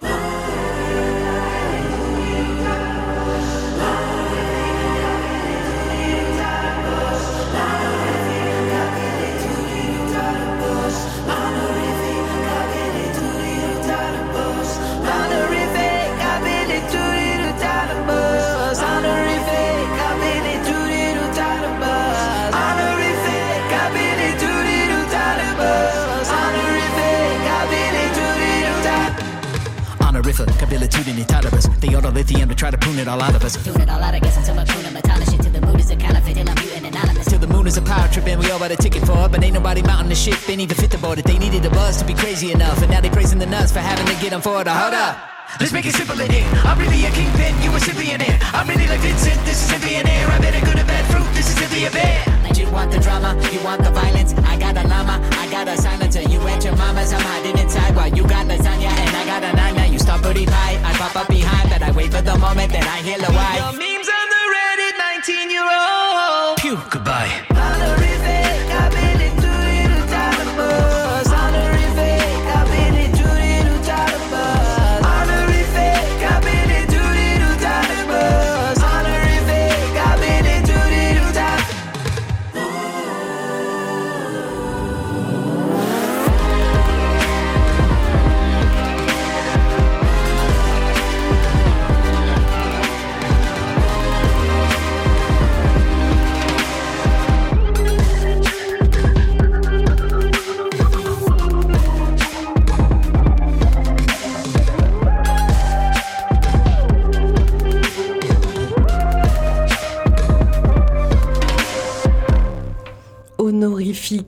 In 31.17 31.25
Talibus. 31.25 31.65
They 31.79 31.95
lithium 31.95 32.49
to 32.49 32.55
try 32.55 32.69
to 32.69 32.77
prune 32.77 32.99
it 32.99 33.07
all 33.07 33.21
out 33.21 33.35
of 33.35 33.43
us. 33.43 33.55
Tune 33.63 33.81
it 33.81 33.89
all 33.89 34.01
out, 34.01 34.13
I 34.13 34.19
guess, 34.19 34.37
until 34.37 34.59
I 34.59 34.65
prune 34.65 34.85
it, 34.85 34.93
metallic 34.93 35.29
shit 35.29 35.41
to 35.41 35.49
the 35.49 35.61
mood 35.61 35.79
is 35.79 35.89
a 35.89 35.95
counterfeit, 35.95 36.37
and 36.37 36.49
I'm 36.49 36.55
mutant 36.55 36.85
anonymous. 36.85 37.27
Till 37.27 37.39
the 37.39 37.47
moon 37.47 37.67
is 37.67 37.77
a 37.77 37.81
power 37.81 38.07
trip 38.09 38.27
and 38.27 38.39
we 38.39 38.51
all 38.51 38.59
bought 38.59 38.71
a 38.71 38.75
ticket 38.75 39.05
for 39.05 39.25
it. 39.25 39.31
But 39.31 39.43
ain't 39.43 39.53
nobody 39.53 39.81
mounting 39.81 40.09
the 40.09 40.15
ship, 40.15 40.37
ain't 40.49 40.61
even 40.61 40.75
fit 40.75 40.91
the 40.91 40.97
board 40.97 41.19
it. 41.19 41.25
They 41.25 41.37
needed 41.37 41.65
a 41.65 41.69
buzz 41.69 41.97
to 41.97 42.05
be 42.05 42.13
crazy 42.13 42.51
enough. 42.51 42.81
And 42.81 42.91
now 42.91 43.01
they 43.01 43.09
praising 43.09 43.39
the 43.39 43.45
nuts 43.45 43.71
for 43.71 43.79
having 43.79 44.05
to 44.05 44.21
get 44.21 44.31
them 44.31 44.41
for 44.41 44.61
it. 44.61 44.67
Hold 44.67 44.93
up. 44.93 45.17
Let's 45.59 45.73
make 45.73 45.85
it 45.85 45.95
simple 45.95 46.19
in 46.19 46.29
here. 46.29 46.45
I'm 46.63 46.77
really 46.77 47.05
a 47.05 47.11
kingpin, 47.11 47.55
you 47.63 47.71
a 47.71 47.79
billionaire. 47.95 48.37
I'm 48.53 48.67
really 48.67 48.87
like 48.87 48.99
Vincent, 48.99 49.39
this 49.45 49.65
is 49.65 49.71
a 49.75 49.79
billionaire. 49.79 50.27
I 50.27 50.39
bet 50.39 50.53
a 50.55 50.63
good 50.65 50.79
or 50.79 50.85
bad 50.85 51.05
fruit, 51.11 51.27
this 51.33 51.49
is 51.49 51.59
really 51.59 51.85
a 51.85 51.91
bear. 51.91 52.38
You 52.69 52.75
want 52.75 52.91
the 52.91 52.99
drama, 52.99 53.35
you 53.51 53.59
want 53.63 53.83
the 53.83 53.89
violence. 53.89 54.31
I 54.45 54.55
got 54.59 54.77
a 54.77 54.87
llama, 54.87 55.19
I 55.31 55.49
got 55.49 55.67
a 55.67 55.75
silencer. 55.75 56.21
You 56.21 56.39
at 56.41 56.63
your 56.63 56.75
mama's, 56.75 57.11
I'm 57.11 57.19
hiding 57.19 57.57
inside 57.57 57.95
while 57.95 58.07
you 58.07 58.21
got 58.21 58.45
lasagna 58.45 58.85
and 58.85 59.15
I 59.17 59.25
got 59.25 59.43
a 59.43 59.55
nana. 59.55 59.87
You 59.87 59.97
stop 59.97 60.21
pretty 60.21 60.45
pie, 60.45 60.79
I 60.85 60.93
pop 60.93 61.15
up 61.15 61.27
behind, 61.27 61.71
but 61.71 61.81
I 61.81 61.89
wait 61.89 62.13
for 62.13 62.21
the 62.21 62.37
moment 62.37 62.71
that 62.73 62.85
I 62.85 63.01
hear 63.01 63.17
the 63.17 63.31
why. 63.33 63.71
memes 63.71 64.07
on 64.07 64.27
the 64.35 64.43
Reddit, 64.53 64.95
19 65.17 65.49
year 65.49 65.65
old. 65.65 66.57
Pew, 66.59 66.77
goodbye. 66.91 67.58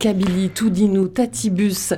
Kabylie, 0.01 0.49
Toudinu, 0.49 1.07
Tatibus. 1.09 1.93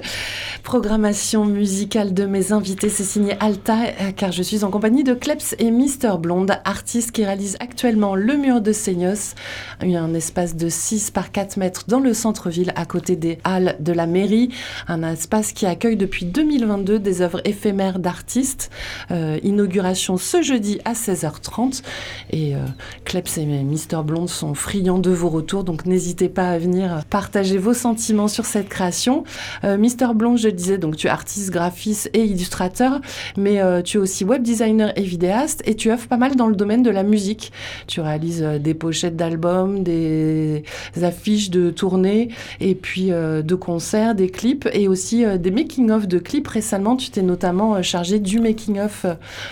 Programmation 0.73 1.45
musicale 1.45 2.15
de 2.15 2.25
mes 2.25 2.51
invités, 2.51 2.89
c'est 2.89 3.03
signé 3.03 3.35
Alta, 3.39 3.77
euh, 3.83 4.11
car 4.11 4.31
je 4.31 4.41
suis 4.41 4.63
en 4.63 4.71
compagnie 4.71 5.03
de 5.03 5.13
Kleps 5.13 5.53
et 5.59 5.69
Mister 5.69 6.13
Blonde, 6.19 6.51
artistes 6.65 7.11
qui 7.11 7.23
réalisent 7.23 7.57
actuellement 7.59 8.15
le 8.15 8.37
mur 8.37 8.59
de 8.59 8.71
Seignos, 8.71 9.35
un 9.81 10.13
espace 10.15 10.55
de 10.55 10.69
6 10.69 11.11
par 11.11 11.31
4 11.31 11.57
mètres 11.57 11.83
dans 11.87 11.99
le 11.99 12.15
centre-ville, 12.15 12.73
à 12.75 12.87
côté 12.87 13.15
des 13.15 13.37
halles 13.43 13.75
de 13.81 13.93
la 13.93 14.07
mairie. 14.07 14.49
Un 14.87 15.03
espace 15.03 15.51
qui 15.51 15.67
accueille 15.67 15.95
depuis 15.95 16.25
2022 16.25 16.97
des 16.97 17.21
œuvres 17.21 17.41
éphémères 17.45 17.99
d'artistes. 17.99 18.71
Euh, 19.11 19.37
inauguration 19.43 20.17
ce 20.17 20.41
jeudi 20.41 20.79
à 20.85 20.93
16h30. 20.93 21.83
Et 22.31 22.55
euh, 22.55 22.65
Kleps 23.05 23.37
et 23.37 23.45
Mister 23.45 23.99
Blonde 24.03 24.27
sont 24.27 24.55
friands 24.55 24.97
de 24.97 25.11
vos 25.11 25.29
retours, 25.29 25.65
donc 25.65 25.85
n'hésitez 25.85 26.29
pas 26.29 26.49
à 26.49 26.57
venir 26.57 27.03
partager 27.11 27.59
vos 27.59 27.75
sentiments 27.75 28.27
sur 28.27 28.45
cette 28.45 28.69
création. 28.69 29.23
Mister 29.63 30.07
Blonde, 30.15 30.39
je 30.39 30.47
le 30.47 30.62
donc 30.71 30.95
tu 30.95 31.07
es 31.07 31.09
artiste, 31.09 31.51
graphiste 31.51 32.09
et 32.13 32.23
illustrateur, 32.23 32.99
mais 33.37 33.61
euh, 33.61 33.81
tu 33.81 33.97
es 33.97 33.99
aussi 33.99 34.23
web 34.23 34.41
designer 34.41 34.93
et 34.97 35.03
vidéaste, 35.03 35.61
et 35.65 35.75
tu 35.75 35.91
œuvres 35.91 36.07
pas 36.07 36.17
mal 36.17 36.35
dans 36.35 36.47
le 36.47 36.55
domaine 36.55 36.83
de 36.83 36.89
la 36.89 37.03
musique. 37.03 37.51
Tu 37.87 38.01
réalises 38.01 38.43
euh, 38.43 38.59
des 38.59 38.73
pochettes 38.73 39.15
d'albums, 39.15 39.83
des 39.83 40.63
affiches 41.01 41.49
de 41.49 41.69
tournées, 41.69 42.29
et 42.59 42.75
puis 42.75 43.11
euh, 43.11 43.41
de 43.41 43.55
concerts, 43.55 44.15
des 44.15 44.29
clips, 44.29 44.67
et 44.73 44.87
aussi 44.87 45.25
des 45.37 45.51
making-of 45.51 46.07
de 46.07 46.19
clips. 46.19 46.47
Récemment, 46.47 46.95
tu 46.95 47.09
t'es 47.09 47.21
notamment 47.21 47.81
chargé 47.81 48.19
du 48.19 48.39
making-of 48.39 49.05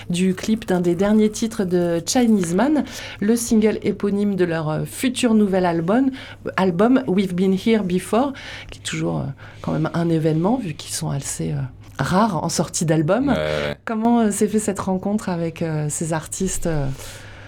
du 0.10 0.34
clip 0.34 0.68
d'un 0.68 0.82
des 0.82 0.96
derniers 0.96 1.30
titres 1.30 1.64
de 1.64 2.02
Chinese 2.06 2.56
Man, 2.56 2.84
le 3.20 3.36
single 3.36 3.80
éponyme 3.84 4.36
de 4.36 4.46
leur 4.46 4.86
futur 4.86 5.34
nouvel 5.34 5.66
album, 5.66 6.12
album 6.58 7.04
We've 7.08 7.34
Been 7.34 7.54
Here 7.54 7.84
Before, 7.84 8.34
qui 8.70 8.80
est 8.80 8.84
toujours 8.84 9.24
quand 9.62 9.72
même 9.74 9.90
un 9.94 10.10
événement 10.10 10.58
vu 10.58 10.74
qu'ils 10.74 10.94
sont 10.94 11.10
assez 11.10 11.52
euh, 11.52 11.58
rares 12.00 12.44
en 12.44 12.50
sortie 12.50 12.86
d'album. 12.86 13.30
Ouais. 13.30 13.78
Comment 13.86 14.22
euh, 14.22 14.32
s'est 14.32 14.48
fait 14.48 14.60
cette 14.60 14.80
rencontre 14.80 15.30
avec 15.30 15.62
euh, 15.62 15.88
ces 15.90 16.14
artistes 16.14 16.68
euh, 16.68 16.88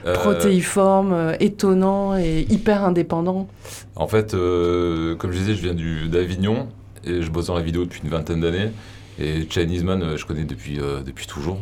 Euh, 0.06 0.16
protéiformes, 0.16 1.34
étonnants 1.40 2.18
et 2.18 2.46
hyper 2.50 2.84
indépendants? 2.84 3.48
En 3.96 4.08
fait, 4.08 4.34
euh, 4.34 5.16
comme 5.16 5.32
je 5.32 5.38
disais, 5.38 5.56
je 5.56 5.62
viens 5.62 5.74
du- 5.74 6.10
d'Avignon 6.10 6.68
et 7.06 7.22
je 7.22 7.30
bosse 7.32 7.48
dans 7.48 7.56
la 7.56 7.62
vidéo 7.62 7.86
depuis 7.86 8.02
une 8.04 8.10
vingtaine 8.10 8.42
d'années. 8.42 8.70
Et 9.18 9.48
Chinese 9.50 9.84
Man, 9.86 10.18
je 10.18 10.26
connais 10.26 10.44
depuis, 10.44 10.78
euh, 10.82 11.02
depuis 11.04 11.26
toujours. 11.26 11.58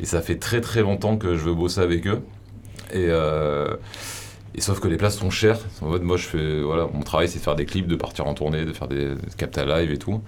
Et 0.00 0.06
ça 0.06 0.22
fait 0.22 0.36
très 0.36 0.62
très 0.62 0.80
longtemps 0.80 1.18
que 1.18 1.36
je 1.36 1.42
veux 1.44 1.52
bosser 1.52 1.80
avec 1.82 2.06
eux. 2.06 2.22
Et, 2.94 3.08
et 4.58 4.60
sauf 4.60 4.80
que 4.80 4.88
les 4.88 4.96
places 4.96 5.16
sont 5.16 5.30
chères. 5.30 5.60
En 5.82 5.92
fait, 5.92 6.00
moi, 6.00 6.16
je 6.16 6.26
fais, 6.26 6.60
voilà, 6.62 6.88
mon 6.92 7.02
travail, 7.02 7.28
c'est 7.28 7.38
de 7.38 7.44
faire 7.44 7.54
des 7.54 7.64
clips, 7.64 7.86
de 7.86 7.94
partir 7.94 8.26
en 8.26 8.34
tournée, 8.34 8.64
de 8.64 8.72
faire 8.72 8.88
des, 8.88 9.12
capta 9.36 9.64
live 9.64 9.92
et 9.92 9.98
tout. 9.98 10.20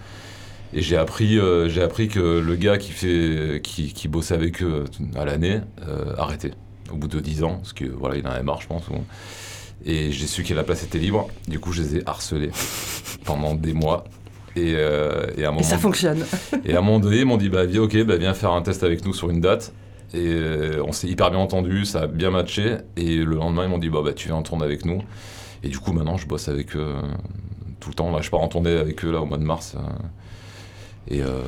Et 0.72 0.82
j'ai 0.82 0.96
appris, 0.96 1.36
euh, 1.36 1.68
j'ai 1.68 1.82
appris 1.82 2.06
que 2.06 2.38
le 2.38 2.54
gars 2.54 2.78
qui, 2.78 2.92
fait, 2.92 3.60
qui, 3.64 3.92
qui 3.92 4.06
bossait 4.06 4.34
avec 4.34 4.62
eux 4.62 4.84
à 5.16 5.24
l'année 5.24 5.62
euh, 5.88 6.14
arrêtait 6.16 6.52
au 6.92 6.96
bout 6.96 7.08
de 7.08 7.18
10 7.18 7.42
ans, 7.42 7.56
parce 7.56 7.72
que 7.72 7.86
voilà, 7.86 8.18
il 8.18 8.26
en 8.28 8.30
avait 8.30 8.44
marre, 8.44 8.60
je 8.60 8.68
pense. 8.68 8.84
Et 9.84 10.12
j'ai 10.12 10.28
su 10.28 10.44
que 10.44 10.54
la 10.54 10.62
place 10.62 10.84
était 10.84 10.98
libre. 10.98 11.28
Du 11.48 11.58
coup, 11.58 11.72
je 11.72 11.82
les 11.82 11.96
ai 11.96 12.02
harcelés 12.06 12.52
pendant 13.24 13.56
des 13.56 13.72
mois. 13.72 14.04
Et, 14.54 14.74
euh, 14.76 15.26
et 15.36 15.44
à 15.44 15.48
un 15.48 15.50
moment, 15.50 15.60
Et 15.60 15.64
ça 15.64 15.78
fonctionne. 15.78 16.24
et 16.64 16.74
à 16.76 16.78
un 16.78 16.82
moment 16.82 17.00
donné, 17.00 17.18
ils 17.18 17.26
m'ont 17.26 17.36
dit 17.36 17.48
bah, 17.48 17.64
viens, 17.64 17.82
ok, 17.82 18.00
bah, 18.04 18.16
viens 18.16 18.34
faire 18.34 18.52
un 18.52 18.62
test 18.62 18.84
avec 18.84 19.04
nous 19.04 19.12
sur 19.12 19.28
une 19.28 19.40
date. 19.40 19.72
Et 20.12 20.26
euh, 20.26 20.82
on 20.86 20.92
s'est 20.92 21.06
hyper 21.08 21.30
bien 21.30 21.38
entendu, 21.40 21.84
ça 21.84 22.02
a 22.02 22.06
bien 22.06 22.30
matché. 22.30 22.76
Et 22.96 23.16
le 23.16 23.36
lendemain, 23.36 23.64
ils 23.64 23.70
m'ont 23.70 23.78
dit 23.78 23.90
bah, 23.90 24.00
bah, 24.04 24.12
tu 24.12 24.28
viens 24.28 24.36
en 24.36 24.42
tournée 24.42 24.64
avec 24.64 24.84
nous. 24.84 25.02
Et 25.62 25.68
du 25.68 25.78
coup, 25.78 25.92
maintenant, 25.92 26.16
je 26.16 26.26
bosse 26.26 26.48
avec 26.48 26.74
eux 26.76 26.94
tout 27.78 27.90
le 27.90 27.94
temps. 27.94 28.10
Là, 28.10 28.20
je 28.20 28.30
pars 28.30 28.40
en 28.40 28.48
tournée 28.48 28.76
avec 28.76 29.04
eux 29.04 29.12
là, 29.12 29.20
au 29.20 29.26
mois 29.26 29.38
de 29.38 29.44
mars. 29.44 29.74
euh. 29.76 31.14
et 31.14 31.22
euh, 31.22 31.42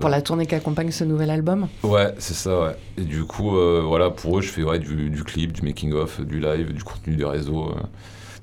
Pour 0.00 0.08
la 0.08 0.22
tournée 0.22 0.46
qui 0.46 0.54
accompagne 0.54 0.90
ce 0.90 1.04
nouvel 1.04 1.30
album? 1.30 1.68
Ouais, 1.82 2.14
c'est 2.18 2.34
ça, 2.34 2.60
ouais. 2.60 2.76
Et 2.98 3.02
du 3.02 3.24
coup, 3.24 3.56
euh, 3.56 3.82
voilà, 3.84 4.10
pour 4.10 4.38
eux, 4.38 4.42
je 4.42 4.48
fais 4.50 4.62
ouais, 4.62 4.78
du, 4.78 5.10
du 5.10 5.22
clip, 5.24 5.52
du 5.52 5.62
making-of, 5.62 6.20
du 6.22 6.40
live, 6.40 6.72
du 6.72 6.82
contenu 6.84 7.16
des 7.16 7.24
réseaux. 7.24 7.70
euh, 7.70 7.74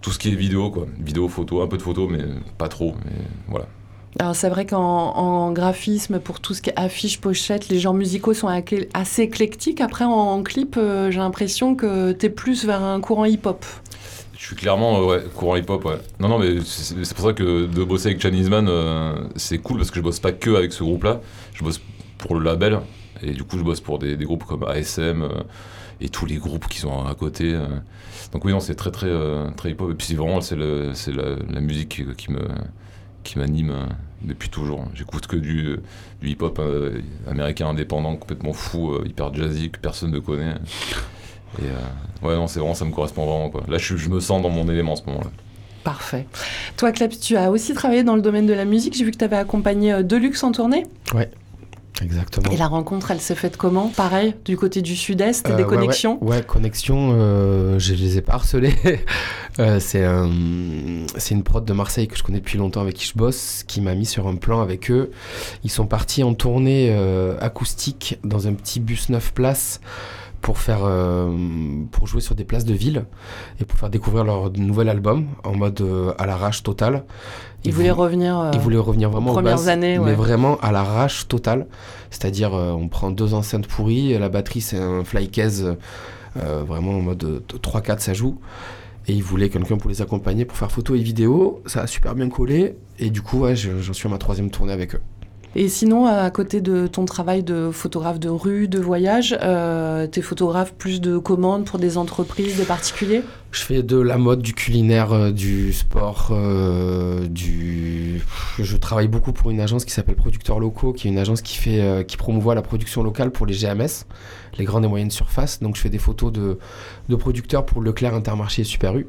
tout 0.02 0.12
ce 0.12 0.20
qui 0.20 0.30
est 0.30 0.36
vidéo, 0.36 0.70
quoi. 0.70 0.86
Vidéo, 1.00 1.30
photo, 1.30 1.62
un 1.62 1.68
peu 1.68 1.78
de 1.78 1.82
photo, 1.82 2.08
mais 2.10 2.24
pas 2.58 2.68
trop. 2.68 2.94
Mais 3.06 3.12
voilà. 3.48 3.68
Alors 4.20 4.36
c'est 4.36 4.50
vrai 4.50 4.66
qu'en 4.66 4.80
en 4.80 5.52
graphisme, 5.52 6.20
pour 6.20 6.40
tout 6.40 6.54
ce 6.54 6.62
qui 6.62 6.70
est 6.70 6.80
affiche, 6.80 7.20
pochette, 7.20 7.70
les 7.70 7.80
genres 7.80 7.96
musicaux 7.96 8.34
sont 8.34 8.48
assez 8.94 9.24
éclectiques. 9.24 9.82
Après, 9.82 10.06
en, 10.06 10.44
clip, 10.44 10.76
euh, 10.78 11.10
j'ai 11.10 11.20
l'impression 11.20 11.76
que 11.76 12.12
t'es 12.12 12.30
plus 12.30 12.66
vers 12.66 12.84
un 12.84 13.02
courant 13.02 13.26
hip-hop. 13.26 13.66
Je 14.44 14.48
suis 14.48 14.56
clairement 14.58 15.00
euh, 15.00 15.06
ouais, 15.06 15.24
courant 15.34 15.56
hip-hop, 15.56 15.86
ouais. 15.86 16.00
Non, 16.20 16.28
non, 16.28 16.38
mais 16.38 16.60
c'est 16.66 17.14
pour 17.14 17.24
ça 17.28 17.32
que 17.32 17.66
de 17.66 17.84
bosser 17.86 18.10
avec 18.10 18.22
Chinese 18.22 18.50
Man, 18.50 18.68
euh, 18.68 19.16
c'est 19.38 19.60
cool 19.60 19.78
parce 19.78 19.90
que 19.90 19.96
je 19.96 20.02
bosse 20.02 20.20
pas 20.20 20.34
que 20.34 20.50
avec 20.56 20.74
ce 20.74 20.84
groupe-là. 20.84 21.22
Je 21.54 21.64
bosse 21.64 21.80
pour 22.18 22.36
le 22.36 22.44
label. 22.44 22.82
Et 23.22 23.32
du 23.32 23.46
coup, 23.46 23.58
je 23.58 23.64
bosse 23.64 23.80
pour 23.80 24.00
des, 24.00 24.18
groupes 24.18 24.44
comme 24.44 24.64
ASM 24.64 25.22
euh, 25.22 25.30
et 26.02 26.10
tous 26.10 26.26
les 26.26 26.36
groupes 26.36 26.68
qui 26.68 26.80
sont 26.80 27.06
à 27.06 27.16
côté. 27.16 27.58
Donc 28.34 28.44
oui, 28.44 28.52
non, 28.52 28.60
c'est 28.60 28.76
très, 28.76 28.92
très, 28.92 29.10
très 29.56 29.72
hip-hop. 29.72 29.92
Et 29.92 29.96
puis 29.96 30.14
vraiment, 30.14 30.42
c'est 30.42 30.58
la, 30.58 31.62
musique 31.62 32.04
qui 32.18 32.32
me 32.34 32.42
qui 33.24 33.40
m'anime 33.40 33.72
euh, 33.72 33.86
depuis 34.22 34.50
toujours. 34.50 34.86
J'écoute 34.94 35.28
que 35.28 35.36
du, 35.36 35.78
du 36.22 36.30
hip-hop 36.30 36.60
euh, 36.60 37.02
américain 37.30 37.68
indépendant, 37.68 38.16
complètement 38.16 38.54
fou, 38.54 38.92
euh, 38.92 39.04
hyper 39.06 39.34
jazzy, 39.34 39.70
que 39.70 39.80
personne 39.80 40.12
ne 40.12 40.20
connaît. 40.20 40.56
Et 41.60 41.66
euh, 41.66 42.28
ouais, 42.28 42.36
non, 42.36 42.48
c'est 42.48 42.60
vraiment, 42.60 42.74
ça 42.74 42.86
me 42.86 42.92
correspond 42.92 43.26
vraiment. 43.26 43.50
Quoi. 43.50 43.64
Là, 43.68 43.78
je, 43.78 44.10
me 44.10 44.20
sens 44.20 44.42
dans 44.42 44.50
mon 44.50 44.68
élément 44.70 44.94
en 44.94 44.96
ce 44.96 45.06
moment-là. 45.06 45.30
Parfait. 45.84 46.26
Toi, 46.78 46.92
Klebs, 46.92 47.20
tu 47.20 47.36
as 47.36 47.52
aussi 47.52 47.74
travaillé 47.74 48.04
dans 48.04 48.16
le 48.16 48.22
domaine 48.22 48.46
de 48.46 48.54
la 48.54 48.66
musique. 48.66 48.96
J'ai 48.96 49.04
vu 49.04 49.12
que 49.12 49.18
tu 49.18 49.26
avais 49.26 49.36
accompagné 49.36 49.94
euh, 49.94 50.04
Deluxe 50.04 50.44
en 50.44 50.52
tournée. 50.52 50.86
Exactement. 52.02 52.50
Et 52.52 52.58
la 52.58 52.68
rencontre, 52.68 53.12
elle 53.12 53.22
s'est 53.22 53.36
faite 53.36 53.56
comment? 53.56 53.90
Pareil, 53.90 54.34
du 54.46 54.58
côté 54.58 54.82
du 54.82 54.96
sud-est, 54.96 55.48
Euh, 55.50 55.56
des 55.56 55.64
ouais, 55.64 55.70
connexions? 55.70 56.18
Ouais, 56.22 56.38
ouais, 56.38 56.44
connexion, 56.44 57.12
euh, 57.14 57.78
je 57.78 57.94
les 57.94 58.18
ai 58.18 58.22
pas 58.22 58.34
harcelés. 58.34 58.74
Euh, 59.60 59.80
c'est 59.80 60.04
un- 60.04 60.32
c'est 61.16 61.36
une 61.36 61.44
prod 61.44 61.64
de 61.64 61.74
Marseille 61.74 62.08
que 62.08 62.18
je 62.18 62.24
connais 62.24 62.40
depuis 62.40 62.58
longtemps 62.58 62.82
avec 62.82 62.96
qui 62.96 63.06
je 63.06 63.14
bosse, 63.16 63.64
qui 63.68 63.82
m'a 63.82 63.94
mis 63.94 64.08
sur 64.08 64.28
un 64.28 64.36
plan 64.36 64.62
avec 64.62 64.90
eux. 64.90 65.12
Ils 65.64 65.70
sont 65.70 65.86
partis 65.86 66.24
en 66.24 66.34
tournée 66.34 66.88
euh, 66.90 67.38
acoustique 67.40 68.18
dans 68.24 68.48
un 68.48 68.54
petit 68.54 68.80
bus 68.80 69.10
9 69.10 69.32
places 69.32 69.80
pour 70.44 70.60
faire 70.60 70.82
euh, 70.84 71.32
pour 71.92 72.06
jouer 72.06 72.22
sur 72.22 72.36
des 72.36 72.44
places 72.44 72.66
de 72.66 72.74
ville 72.74 73.06
et 73.60 73.66
pour 73.66 73.80
faire 73.80 73.90
découvrir 73.90 74.26
leur 74.26 74.52
nouvel 74.52 74.90
album 74.90 75.26
en 75.44 75.56
mode 75.56 75.80
euh, 75.82 76.14
à 76.20 76.28
l'arrache 76.28 76.62
totale. 76.62 77.06
Ils 77.64 77.74
voulaient 77.74 77.92
revenir. 77.92 78.38
euh, 78.38 78.52
Ils 78.54 78.60
voulaient 78.60 78.78
revenir 78.78 79.10
vraiment 79.10 79.32
aux 79.32 79.36
premières 79.36 79.56
bases, 79.56 79.70
années, 79.70 79.98
ouais. 79.98 80.06
mais 80.06 80.14
vraiment 80.16 80.58
à 80.62 80.72
l'arrache 80.74 81.28
totale. 81.30 81.66
C'est-à-dire, 82.12 82.52
on 82.54 82.90
prend 82.90 83.10
deux 83.10 83.34
enceintes 83.34 83.68
pourries, 83.68 84.18
la 84.20 84.28
batterie 84.30 84.60
c'est 84.62 84.78
un 84.78 85.04
flycase, 85.06 85.78
euh, 86.38 86.64
vraiment 86.68 86.92
en 86.92 87.02
mode 87.02 87.24
euh, 87.24 87.58
3-4 87.58 88.00
ça 88.00 88.14
joue. 88.14 88.38
Et 89.08 89.14
ils 89.14 89.24
voulaient 89.24 89.50
quelqu'un 89.50 89.78
pour 89.78 89.90
les 89.90 90.02
accompagner, 90.02 90.44
pour 90.46 90.58
faire 90.58 90.72
photo 90.72 90.94
et 90.96 91.00
vidéo. 91.02 91.62
Ça 91.68 91.82
a 91.82 91.88
super 91.88 92.16
bien 92.16 92.28
collé. 92.30 92.76
Et 93.00 93.10
du 93.10 93.22
coup, 93.22 93.40
ouais, 93.40 93.56
j'en 93.56 93.94
suis 93.94 94.08
à 94.08 94.12
ma 94.12 94.18
troisième 94.18 94.50
tournée 94.50 94.72
avec 94.74 94.96
eux. 94.96 95.02
Et 95.56 95.70
sinon, 95.70 96.08
à 96.08 96.32
côté 96.32 96.62
de 96.62 96.88
ton 96.88 97.06
travail 97.06 97.44
de 97.44 97.70
photographe 97.72 98.20
de 98.20 98.30
rue, 98.30 98.68
de 98.68 98.80
voyage, 98.80 99.38
euh, 99.44 100.08
t'es 100.08 100.22
photographe 100.22 100.74
plus 100.74 101.00
de 101.00 101.20
commandes 101.20 101.66
pour 101.66 101.78
des 101.78 101.98
entreprises, 101.98 102.58
des 102.58 102.66
particuliers? 102.66 103.22
Je 103.52 103.62
fais 103.62 103.84
de 103.84 103.98
la 103.98 104.18
mode, 104.18 104.42
du 104.42 104.56
culinaire, 104.56 105.14
euh, 105.14 105.32
du 105.32 105.72
sport, 105.72 106.30
euh, 106.32 107.28
du. 107.28 108.24
Je 108.58 108.78
travaille 108.78 109.08
beaucoup 109.08 109.32
pour 109.32 109.52
une 109.52 109.60
agence 109.60 109.86
qui 109.86 109.92
s'appelle 109.92 110.16
Producteurs 110.16 110.60
Locaux, 110.60 110.92
qui 110.92 111.08
est 111.08 111.12
une 111.12 111.20
agence 111.20 111.44
qui 111.44 111.58
fait, 111.58 111.82
euh, 111.82 112.02
qui 112.02 112.18
promouvoit 112.18 112.56
la 112.56 112.64
production 112.64 113.04
locale 113.04 113.30
pour 113.30 113.46
les 113.46 113.54
GMS, 113.54 114.08
les 114.58 114.66
grandes 114.66 114.86
et 114.86 114.88
moyennes 114.88 115.12
surfaces. 115.12 115.62
Donc 115.62 115.76
je 115.76 115.82
fais 115.82 115.90
des 115.90 116.00
photos 116.00 116.34
de, 116.34 116.58
de 117.10 117.16
producteurs 117.16 117.64
pour 117.64 117.84
Leclerc, 117.84 118.16
Intermarché 118.16 118.64
et 118.64 118.66
Super 118.66 118.98
U. 118.98 119.06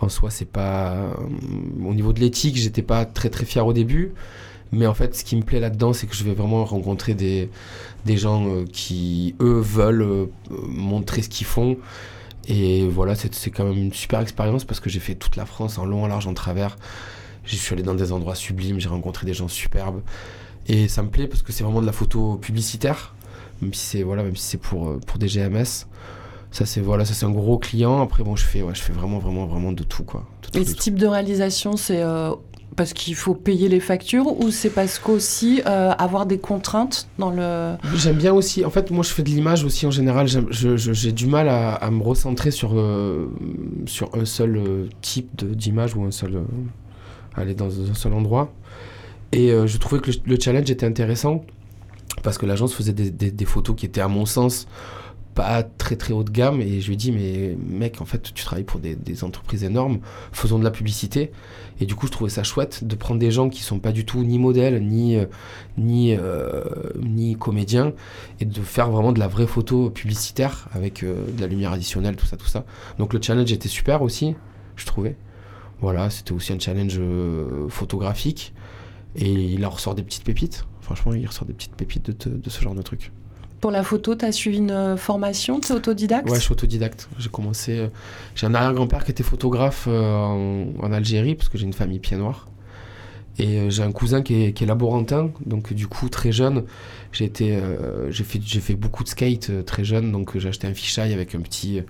En 0.00 0.08
soi, 0.08 0.30
c'est 0.30 0.48
pas. 0.48 0.96
Au 1.84 1.92
niveau 1.92 2.14
de 2.14 2.20
l'éthique, 2.20 2.56
j'étais 2.56 2.80
pas 2.80 3.04
très 3.04 3.28
très 3.28 3.44
fier 3.44 3.66
au 3.66 3.74
début. 3.74 4.14
Mais 4.72 4.86
en 4.86 4.94
fait, 4.94 5.14
ce 5.16 5.24
qui 5.24 5.34
me 5.36 5.42
plaît 5.42 5.60
là-dedans, 5.60 5.92
c'est 5.92 6.06
que 6.06 6.14
je 6.14 6.24
vais 6.24 6.34
vraiment 6.34 6.64
rencontrer 6.64 7.14
des, 7.14 7.48
des 8.04 8.16
gens 8.16 8.46
euh, 8.48 8.64
qui, 8.70 9.34
eux, 9.40 9.60
veulent 9.60 10.02
euh, 10.02 10.26
montrer 10.50 11.22
ce 11.22 11.28
qu'ils 11.28 11.46
font. 11.46 11.76
Et 12.48 12.86
voilà, 12.88 13.14
c'est 13.14 13.50
quand 13.50 13.64
même 13.64 13.76
une 13.76 13.92
super 13.92 14.20
expérience 14.20 14.64
parce 14.64 14.80
que 14.80 14.88
j'ai 14.88 15.00
fait 15.00 15.14
toute 15.14 15.36
la 15.36 15.44
France 15.46 15.78
en 15.78 15.84
long, 15.84 16.04
en 16.04 16.06
large, 16.06 16.26
en 16.26 16.34
travers. 16.34 16.76
Je 17.44 17.56
suis 17.56 17.72
allé 17.74 17.82
dans 17.82 17.94
des 17.94 18.12
endroits 18.12 18.34
sublimes, 18.34 18.78
j'ai 18.80 18.88
rencontré 18.88 19.26
des 19.26 19.34
gens 19.34 19.48
superbes. 19.48 20.00
Et 20.66 20.88
ça 20.88 21.02
me 21.02 21.08
plaît 21.08 21.26
parce 21.26 21.42
que 21.42 21.52
c'est 21.52 21.64
vraiment 21.64 21.80
de 21.80 21.86
la 21.86 21.92
photo 21.92 22.36
publicitaire, 22.36 23.14
même 23.62 23.72
si 23.72 23.86
c'est 23.86 24.02
voilà, 24.02 24.22
même 24.22 24.36
si 24.36 24.44
c'est 24.44 24.58
pour, 24.58 24.88
euh, 24.88 25.00
pour 25.06 25.18
des 25.18 25.28
GMS. 25.28 25.86
Ça 26.50 26.64
c'est 26.64 26.80
voilà, 26.80 27.04
ça 27.04 27.12
c'est 27.14 27.26
un 27.26 27.30
gros 27.30 27.58
client. 27.58 28.00
Après 28.02 28.22
bon, 28.22 28.34
je 28.36 28.44
fais 28.44 28.62
ouais, 28.62 28.74
je 28.74 28.80
fais 28.80 28.92
vraiment 28.94 29.18
vraiment 29.18 29.46
vraiment 29.46 29.72
de 29.72 29.82
tout 29.82 30.04
quoi. 30.04 30.26
De 30.42 30.48
tout, 30.48 30.58
Et 30.58 30.64
de 30.64 30.68
ce 30.68 30.74
tout. 30.74 30.78
type 30.78 30.94
de 30.98 31.06
réalisation, 31.06 31.76
c'est 31.76 32.02
euh, 32.02 32.32
parce 32.76 32.92
qu'il 32.92 33.14
faut 33.14 33.34
payer 33.34 33.68
les 33.68 33.80
factures 33.80 34.40
ou 34.40 34.50
c'est 34.50 34.70
parce 34.70 34.98
qu'aussi 34.98 35.62
euh, 35.66 35.90
avoir 35.98 36.26
des 36.26 36.38
contraintes 36.38 37.08
dans 37.18 37.30
le... 37.30 37.74
J'aime 37.96 38.16
bien 38.16 38.32
aussi, 38.32 38.64
en 38.64 38.70
fait, 38.70 38.90
moi 38.90 39.02
je 39.02 39.10
fais 39.10 39.22
de 39.22 39.28
l'image 39.28 39.64
aussi 39.64 39.86
en 39.86 39.90
général. 39.90 40.28
J'ai 40.28 41.12
du 41.12 41.26
mal 41.26 41.48
à, 41.48 41.90
me 41.90 42.02
recentrer 42.02 42.50
sur, 42.50 42.78
euh, 42.78 43.30
sur 43.86 44.10
un 44.14 44.24
seul 44.24 44.56
euh, 44.56 44.86
type 45.00 45.44
d'image 45.44 45.96
ou 45.96 46.04
un 46.04 46.10
seul. 46.10 46.36
euh, 46.36 46.42
aller 47.34 47.54
dans 47.54 47.68
un 47.68 47.94
seul 47.94 48.12
endroit. 48.12 48.52
Et 49.32 49.50
je 49.50 49.78
trouvais 49.78 50.00
que 50.00 50.10
le, 50.10 50.16
le 50.24 50.40
challenge 50.40 50.70
était 50.70 50.86
intéressant 50.86 51.44
parce 52.22 52.38
que 52.38 52.46
l'agence 52.46 52.74
faisait 52.74 52.92
des 52.92 53.44
photos 53.44 53.76
qui 53.76 53.86
étaient, 53.86 54.00
à 54.00 54.08
mon 54.08 54.24
sens, 54.24 54.66
pas 55.38 55.62
très 55.62 55.94
très 55.94 56.12
haut 56.12 56.24
de 56.24 56.30
gamme. 56.30 56.60
Et 56.60 56.80
je 56.80 56.88
lui 56.88 56.94
ai 56.94 56.96
dit, 56.96 57.12
mais 57.12 57.56
mec, 57.64 58.00
en 58.00 58.04
fait, 58.04 58.34
tu 58.34 58.42
travailles 58.42 58.64
pour 58.64 58.80
des, 58.80 59.24
entreprises 59.24 59.62
énormes, 59.62 60.00
faisons 60.32 60.58
de 60.58 60.64
la 60.64 60.72
publicité. 60.72 61.30
Et 61.80 61.86
du 61.86 61.94
coup, 61.94 62.08
je 62.08 62.12
trouvais 62.12 62.28
ça 62.28 62.42
chouette 62.42 62.82
de 62.82 62.96
prendre 62.96 63.20
des 63.20 63.30
gens 63.30 63.48
qui 63.48 63.62
sont 63.62 63.78
pas 63.78 63.92
du 63.92 64.04
tout 64.04 64.24
ni 64.24 64.40
modèles, 64.40 64.84
ni, 64.84 65.16
euh, 65.16 65.26
ni, 65.76 66.12
euh, 66.12 66.64
ni 67.00 67.36
comédiens, 67.36 67.92
et 68.40 68.46
de 68.46 68.60
faire 68.60 68.90
vraiment 68.90 69.12
de 69.12 69.20
la 69.20 69.28
vraie 69.28 69.46
photo 69.46 69.90
publicitaire 69.90 70.66
avec 70.72 71.04
euh, 71.04 71.14
de 71.36 71.40
la 71.40 71.46
lumière 71.46 71.70
additionnelle, 71.70 72.16
tout 72.16 72.26
ça, 72.26 72.36
tout 72.36 72.48
ça. 72.48 72.64
Donc 72.98 73.12
le 73.12 73.22
challenge 73.22 73.52
était 73.52 73.68
super 73.68 74.02
aussi, 74.02 74.34
je 74.74 74.86
trouvais. 74.86 75.16
Voilà, 75.80 76.10
c'était 76.10 76.32
aussi 76.32 76.52
un 76.52 76.58
challenge 76.58 77.00
photographique. 77.68 78.52
Et 79.14 79.32
il 79.32 79.64
en 79.64 79.70
ressort 79.70 79.94
des 79.94 80.02
petites 80.02 80.24
pépites. 80.24 80.66
Franchement, 80.80 81.14
il 81.14 81.24
ressort 81.24 81.46
des 81.46 81.54
petites 81.54 81.76
pépites 81.76 82.10
de, 82.10 82.36
de 82.36 82.50
ce 82.50 82.60
genre 82.60 82.74
de 82.74 82.82
truc. 82.82 83.12
Pour 83.60 83.72
la 83.72 83.82
photo, 83.82 84.14
tu 84.14 84.24
as 84.24 84.32
suivi 84.32 84.58
une 84.58 84.70
euh, 84.70 84.96
formation, 84.96 85.58
tu 85.58 85.72
es 85.72 85.74
autodidacte? 85.74 86.28
Ouais, 86.30 86.36
je 86.36 86.42
suis 86.42 86.52
autodidacte. 86.52 87.08
J'ai 87.18 87.28
commencé. 87.28 87.78
euh, 87.78 87.88
j'ai 88.36 88.46
un 88.46 88.54
arrière-grand-père 88.54 89.04
qui 89.04 89.10
était 89.10 89.24
photographe 89.24 89.86
euh, 89.88 90.64
en, 90.80 90.92
Algérie, 90.92 91.34
parce 91.34 91.48
que 91.48 91.58
j'ai 91.58 91.66
une 91.66 91.72
famille 91.72 91.98
pied 91.98 92.16
noir. 92.16 92.48
Et 93.40 93.70
j'ai 93.70 93.84
un 93.84 93.92
cousin 93.92 94.20
qui 94.20 94.34
est, 94.34 94.60
laborantin, 94.62 95.30
donc 95.46 95.72
du 95.72 95.86
coup, 95.86 96.08
très 96.08 96.32
jeune, 96.32 96.64
j'ai 97.12 97.28
fait, 97.28 98.40
fait 98.60 98.74
beaucoup 98.74 99.04
de 99.04 99.08
skate 99.08 99.64
très 99.64 99.84
jeune, 99.84 100.10
donc 100.10 100.36
j'ai 100.36 100.48
acheté 100.48 100.66
un 100.66 100.74
fisheye 100.74 101.12
avec 101.12 101.36
un 101.36 101.40
petit, 101.40 101.80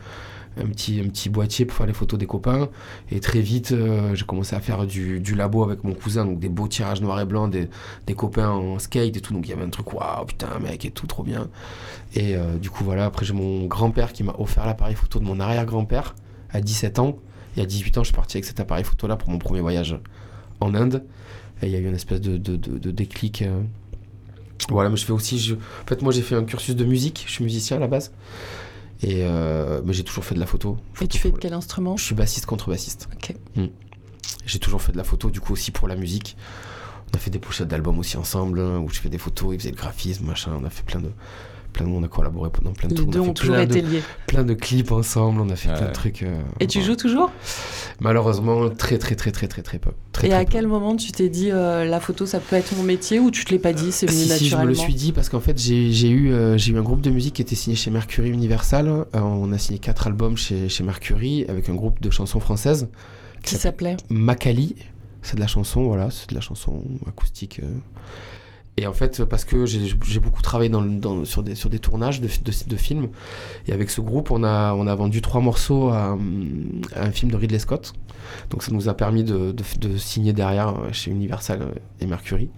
un 0.63 0.69
petit, 0.69 1.01
un 1.01 1.09
petit 1.09 1.29
boîtier 1.29 1.65
pour 1.65 1.77
faire 1.77 1.87
les 1.87 1.93
photos 1.93 2.19
des 2.19 2.27
copains. 2.27 2.69
Et 3.11 3.21
très 3.21 3.41
vite, 3.41 3.73
euh, 3.73 4.15
j'ai 4.15 4.25
commencé 4.25 4.55
à 4.57 4.61
faire 4.61 4.87
du, 4.87 5.21
labo 5.35 5.63
avec 5.63 5.85
mon 5.85 5.95
cousin, 5.95 6.25
donc 6.25 6.39
des 6.39 6.49
beaux 6.49 6.69
tirages 6.69 7.01
noirs 7.01 7.21
et 7.21 7.25
blancs, 7.25 7.51
des, 7.51 7.69
des 8.07 8.15
copains 8.15 8.51
en 8.51 8.79
skate 8.79 9.17
et 9.17 9.21
tout. 9.21 9.33
Donc 9.33 9.47
il 9.47 9.51
y 9.51 9.53
avait 9.53 9.65
un 9.65 9.71
truc, 9.71 9.93
waouh, 9.93 10.25
putain, 10.27 10.59
mec, 10.61 10.85
et 10.85 10.91
tout, 10.91 11.07
trop 11.07 11.23
bien. 11.23 11.49
Et 12.15 12.37
euh, 12.37 12.59
du 12.59 12.71
coup, 12.71 12.85
voilà, 12.85 13.05
après 13.07 13.25
j'ai 13.25 13.35
mon 13.35 13.67
grand-père 13.67 14.13
qui 14.13 14.23
m'a 14.23 14.35
offert 14.39 14.67
l'appareil 14.67 14.95
photo 14.95 15.19
de 15.19 15.25
mon 15.25 15.41
arrière-grand-père 15.41 16.15
à 16.51 16.61
17 16.61 16.99
ans. 16.99 17.19
Et 17.57 17.61
à 17.61 17.67
18 17.67 17.99
ans, 17.99 18.03
je 18.03 18.09
suis 18.09 18.17
parti 18.17 18.37
avec 18.37 18.45
cet 18.45 18.61
appareil 18.61 18.85
photo-là 18.85 19.17
pour 19.17 19.31
mon 19.31 19.39
premier 19.39 19.61
voyage 19.61 19.99
en 20.61 20.75
Inde. 20.75 21.05
Et 21.63 21.67
il 21.67 21.73
y 21.73 21.77
a 21.77 21.79
eu 21.79 21.87
une 21.87 21.95
espèce 21.95 22.21
de, 22.21 22.37
de, 22.37 22.91
déclic. 22.91 23.43
euh. 23.43 23.63
Voilà, 24.69 24.91
mais 24.91 24.97
je 24.97 25.05
fais 25.05 25.13
aussi. 25.13 25.57
En 25.83 25.87
fait, 25.87 26.03
moi, 26.03 26.13
j'ai 26.13 26.23
fait 26.23 26.35
un 26.35 26.45
cursus 26.45 26.77
de 26.77 26.85
musique. 26.85 27.25
Je 27.27 27.33
suis 27.33 27.45
musicien 27.45 27.79
à 27.79 27.81
la 27.81 27.89
base. 27.89 28.13
Et 29.03 29.21
euh, 29.23 29.81
mais 29.85 29.93
j'ai 29.93 30.05
toujours 30.05 30.25
fait 30.25 30.35
de 30.35 30.41
la 30.41 30.47
photo. 30.47 30.77
Et 31.01 31.09
tu 31.09 31.19
fais 31.19 31.31
de 31.31 31.39
quel 31.39 31.53
instrument 31.53 31.97
Je 31.97 32.05
suis 32.05 32.15
bassiste, 32.15 32.47
contrebassiste. 32.47 33.09
Ok. 33.15 33.35
Mm. 33.57 33.67
J'ai 34.45 34.59
toujours 34.59 34.83
fait 34.83 34.93
de 34.93 34.97
la 34.97 35.05
photo, 35.05 35.31
du 35.31 35.41
coup, 35.41 35.53
aussi 35.53 35.71
pour 35.71 35.89
la 35.89 35.97
musique. 35.97 36.37
On 37.13 37.17
a 37.17 37.19
fait 37.19 37.31
des 37.31 37.39
pochettes 37.39 37.69
d'albums 37.69 37.99
aussi 37.99 38.17
ensemble, 38.17 38.61
hein, 38.61 38.79
où 38.79 38.89
je 38.91 39.01
fais 39.01 39.09
des 39.09 39.19
photos, 39.19 39.55
il 39.55 39.61
faisait 39.61 39.71
le 39.71 39.77
graphisme, 39.77 40.27
machin. 40.27 40.53
On 40.61 40.65
a 40.65 40.71
fait 40.71 40.85
plein 40.85 41.01
de. 41.01 41.11
Plein 41.79 41.87
de 41.87 41.93
monde 41.93 42.05
a 42.07 42.09
collaboré 42.09 42.51
pendant 42.51 42.73
plein 42.73 42.89
de 42.89 42.95
Les 42.95 43.01
trucs. 43.03 43.11
deux 43.11 43.21
on 43.21 43.23
a 43.23 43.25
fait 43.27 43.31
ont 43.31 43.35
toujours 43.35 43.55
plein 43.55 43.63
été 43.65 43.83
de, 43.83 43.87
liés. 43.89 44.03
plein 44.27 44.43
de 44.43 44.55
clips 44.55 44.91
ensemble, 44.91 45.41
on 45.41 45.49
a 45.49 45.55
fait 45.55 45.69
plein 45.73 45.87
de 45.87 45.93
trucs. 45.93 46.25
euh, 46.25 46.41
Et 46.59 46.67
tu 46.67 46.83
joues 46.83 46.97
toujours? 46.97 47.31
Malheureusement, 48.01 48.69
très 48.71 48.99
très 48.99 49.15
très 49.15 49.31
très 49.31 49.47
très 49.47 49.63
très 49.63 49.79
peu. 49.79 49.91
Très, 50.13 50.27
Et 50.27 50.31
très 50.31 50.39
à 50.41 50.45
peu. 50.45 50.51
quel 50.51 50.67
moment 50.67 50.97
tu 50.97 51.13
t'es 51.13 51.29
dit 51.29 51.51
euh, 51.53 51.85
la 51.85 52.01
photo 52.01 52.27
ça 52.27 52.41
peut 52.41 52.57
être 52.57 52.77
mon 52.77 52.83
métier 52.83 53.21
ou 53.21 53.31
tu 53.31 53.45
te 53.45 53.51
l'es 53.53 53.61
pas 53.61 53.73
dit, 53.73 53.93
c'est 53.93 54.07
venu 54.07 54.19
si, 54.19 54.25
si, 54.25 54.29
je 54.29 54.33
naturellement 54.57 54.65
me 54.65 54.69
le 54.71 54.75
suis 54.75 54.95
dit 54.95 55.13
parce 55.13 55.29
qu'en 55.29 55.39
fait 55.41 55.57
j'ai 55.57 55.93
j'ai 55.93 56.09
eu, 56.11 56.33
euh, 56.33 56.59
j'ai 56.59 56.73
eu 56.73 56.79
un 56.79 56.83
groupe 56.83 57.01
de 57.01 57.11
musique 57.11 57.35
qui 57.35 57.43
était 57.43 57.55
signé 57.55 57.77
chez 57.77 57.91
Mercury 57.93 58.31
Universal. 58.31 58.89
Euh, 58.89 59.05
on 59.21 59.53
a 59.53 59.59
signé 59.59 59.79
quatre 59.79 60.09
albums 60.09 60.37
chez, 60.37 60.69
chez 60.69 60.83
Mercury 60.83 61.45
avec 61.49 61.69
un 61.69 61.75
groupe 61.75 62.01
de 62.01 62.11
chansons 62.11 62.41
françaises 62.41 62.89
Qui 63.45 63.55
s'appelait? 63.55 63.97
Macali. 64.11 64.75
C'est 65.23 65.37
de 65.37 65.41
la 65.41 65.47
chanson, 65.49 65.83
voilà, 65.85 66.11
c'est 66.11 66.29
de 66.31 66.35
la 66.35 66.41
chanson 66.41 66.83
acoustique. 67.07 67.61
Et 68.79 68.87
en 68.87 68.93
fait, 68.93 69.25
parce 69.25 69.45
que 69.45 69.67
j'ai 69.67 70.21
beaucoup 70.21 70.41
travaillé 70.41 70.71
sur, 71.25 71.43
des, 71.43 71.79
tournages 71.81 72.21
de, 72.21 72.29
de, 72.29 72.77
films, 72.77 73.09
et 73.67 73.73
avec 73.73 73.91
ce 73.91 74.01
groupe, 74.01 74.31
on 74.31 74.45
a, 74.45 74.95
vendu 74.95 75.21
trois 75.21 75.41
morceaux 75.41 75.89
à, 75.89 76.17
un 76.95 77.11
film 77.11 77.33
de 77.33 77.37
Ridley 77.37 77.59
Scott. 77.59 77.93
Donc 78.51 78.63
ça 78.63 78.71
nous 78.71 78.89
a 78.89 78.95
permis 78.95 79.25
de, 79.25 79.53
signer 79.97 80.33
derrière 80.33 80.69
euh, 80.69 80.93
chez 80.93 81.11
Universal 81.11 81.63
euh, 81.63 81.75
et 82.01 82.07
Mercury. 82.07 82.51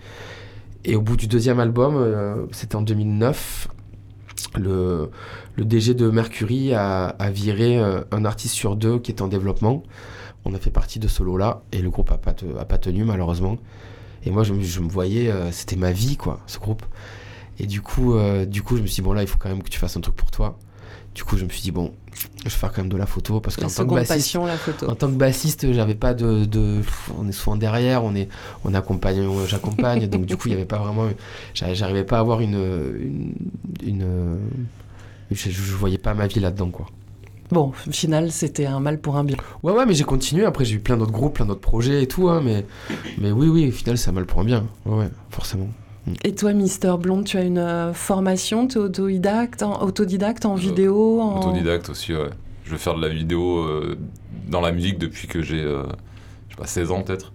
Et 0.85 0.94
au 0.94 1.00
bout 1.00 1.16
du 1.16 1.26
deuxième 1.26 1.59
album, 1.59 1.96
euh, 1.96 2.44
c'était 2.52 2.76
en 2.76 2.83
2009, 2.83 3.68
le, 4.56 5.11
DG 5.56 5.94
de 5.94 6.11
Mercury 6.11 6.74
a, 6.74 7.14
viré 7.33 7.78
un 7.78 8.24
artiste 8.26 8.54
sur 8.54 8.76
deux 8.76 8.98
qui 8.98 9.11
est 9.11 9.22
en 9.22 9.28
développement. 9.28 9.85
On 10.44 10.52
a 10.52 10.59
fait 10.59 10.70
partie 10.70 10.98
de 10.98 11.09
ce 11.09 11.22
lot-là 11.22 11.62
et 11.72 11.80
le 11.80 11.88
groupe 11.88 12.12
a 12.12 12.18
pas, 12.18 12.35
te- 12.35 12.59
a 12.59 12.66
pas 12.66 12.76
tenu 12.76 13.04
malheureusement. 13.04 13.56
Et 14.24 14.30
moi, 14.30 14.42
je, 14.44 14.52
me- 14.54 14.62
je 14.62 14.80
me 14.80 14.88
voyais, 14.88 15.30
euh, 15.30 15.50
c'était 15.52 15.76
ma 15.76 15.92
vie, 15.92 16.16
quoi, 16.16 16.40
ce 16.46 16.59
groupe. 16.59 16.85
Et 17.59 17.66
du 17.66 17.80
coup, 17.83 18.14
euh, 18.14 18.46
du 18.46 18.62
coup, 18.62 18.76
je 18.76 18.83
me 18.83 18.87
suis 18.87 18.96
dit, 18.96 19.02
bon, 19.02 19.12
là, 19.12 19.22
il 19.22 19.28
faut 19.28 19.38
quand 19.38 19.48
même 19.48 19.62
que 19.62 19.68
tu 19.70 19.78
fasses 19.78 19.96
un 19.96 20.00
truc 20.00 20.16
pour 20.16 20.30
toi. 20.30 20.59
Du 21.14 21.24
coup, 21.24 21.37
je 21.37 21.44
me 21.44 21.50
suis 21.50 21.62
dit, 21.62 21.72
bon, 21.72 21.92
je 22.38 22.44
vais 22.44 22.50
faire 22.50 22.70
quand 22.72 22.83
même 22.83 22.88
de 22.90 22.96
la 22.96 23.06
photo 23.06 23.40
parce 23.40 23.56
qu'en 23.56 23.68
tant 23.83 23.83
que 23.88 23.94
bassiste, 23.96 24.14
passion, 24.18 24.46
la 24.46 24.56
photo. 24.56 24.88
en 24.88 24.94
tant 24.94 25.09
que 25.09 25.16
bassiste, 25.16 25.72
j'avais 25.72 25.94
pas 25.96 26.14
de, 26.14 26.44
de- 26.44 26.80
on 27.18 27.28
est 27.28 27.33
souvent 27.33 27.56
derrière, 27.56 28.04
on 28.04 28.14
est, 28.14 28.28
on 28.64 28.74
accompagne, 28.74 29.26
j'accompagne, 29.46 30.06
donc 30.06 30.24
du 30.26 30.37
coup 30.37 30.46
il 30.48 30.52
y 30.52 30.54
avait 30.54 30.66
pas 30.66 30.78
vraiment, 30.78 31.09
j'arri- 31.54 31.74
j'arrivais 31.74 32.04
pas 32.04 32.18
à 32.18 32.20
avoir 32.20 32.40
une, 32.40 32.54
une, 32.54 33.33
une, 33.85 34.38
je, 35.33 35.50
je 35.50 35.72
voyais 35.74 35.98
pas 35.98 36.14
ma 36.14 36.26
vie 36.28 36.40
là-dedans 36.40 36.70
quoi. 36.70 36.87
Bon, 37.52 37.72
au 37.88 37.90
final, 37.90 38.30
c'était 38.30 38.66
un 38.66 38.78
mal 38.80 39.00
pour 39.00 39.16
un 39.16 39.24
bien. 39.24 39.36
Ouais 39.62 39.72
ouais, 39.72 39.84
mais 39.86 39.94
j'ai 39.94 40.04
continué. 40.04 40.44
Après 40.44 40.64
j'ai 40.64 40.76
eu 40.76 40.80
plein 40.80 40.96
d'autres 40.96 41.10
groupes, 41.12 41.34
plein 41.34 41.46
d'autres 41.46 41.60
projets 41.60 42.02
et 42.02 42.06
tout, 42.06 42.28
hein, 42.28 42.40
mais, 42.44 42.64
mais 43.18 43.32
oui 43.32 43.48
oui, 43.48 43.68
au 43.68 43.72
final 43.72 43.98
c'est 43.98 44.10
un 44.10 44.12
mal 44.12 44.26
pour 44.26 44.40
un 44.40 44.44
bien. 44.44 44.66
Ouais, 44.86 44.98
ouais 44.98 45.08
forcément. 45.30 45.68
Et 46.24 46.34
toi, 46.34 46.52
Mister 46.54 46.94
Blonde, 46.98 47.24
tu 47.24 47.36
as 47.36 47.42
une 47.42 47.58
euh, 47.58 47.92
formation, 47.92 48.66
tu 48.66 48.78
es 48.78 48.80
autodidacte 48.80 49.62
en, 49.62 49.82
autodidacte 49.82 50.44
en 50.46 50.54
Euh, 50.54 50.58
vidéo 50.58 51.20
en... 51.20 51.40
Autodidacte 51.40 51.90
aussi, 51.90 52.14
ouais. 52.14 52.30
Je 52.64 52.70
veux 52.72 52.78
faire 52.78 52.94
de 52.94 53.02
la 53.02 53.08
vidéo 53.08 53.58
euh, 53.58 53.98
dans 54.48 54.60
la 54.60 54.72
musique 54.72 54.98
depuis 54.98 55.26
que 55.28 55.42
j'ai, 55.42 55.60
euh, 55.62 55.82
je 56.48 56.54
sais 56.54 56.60
pas, 56.60 56.66
16 56.66 56.90
ans 56.92 57.02
peut-être. 57.02 57.32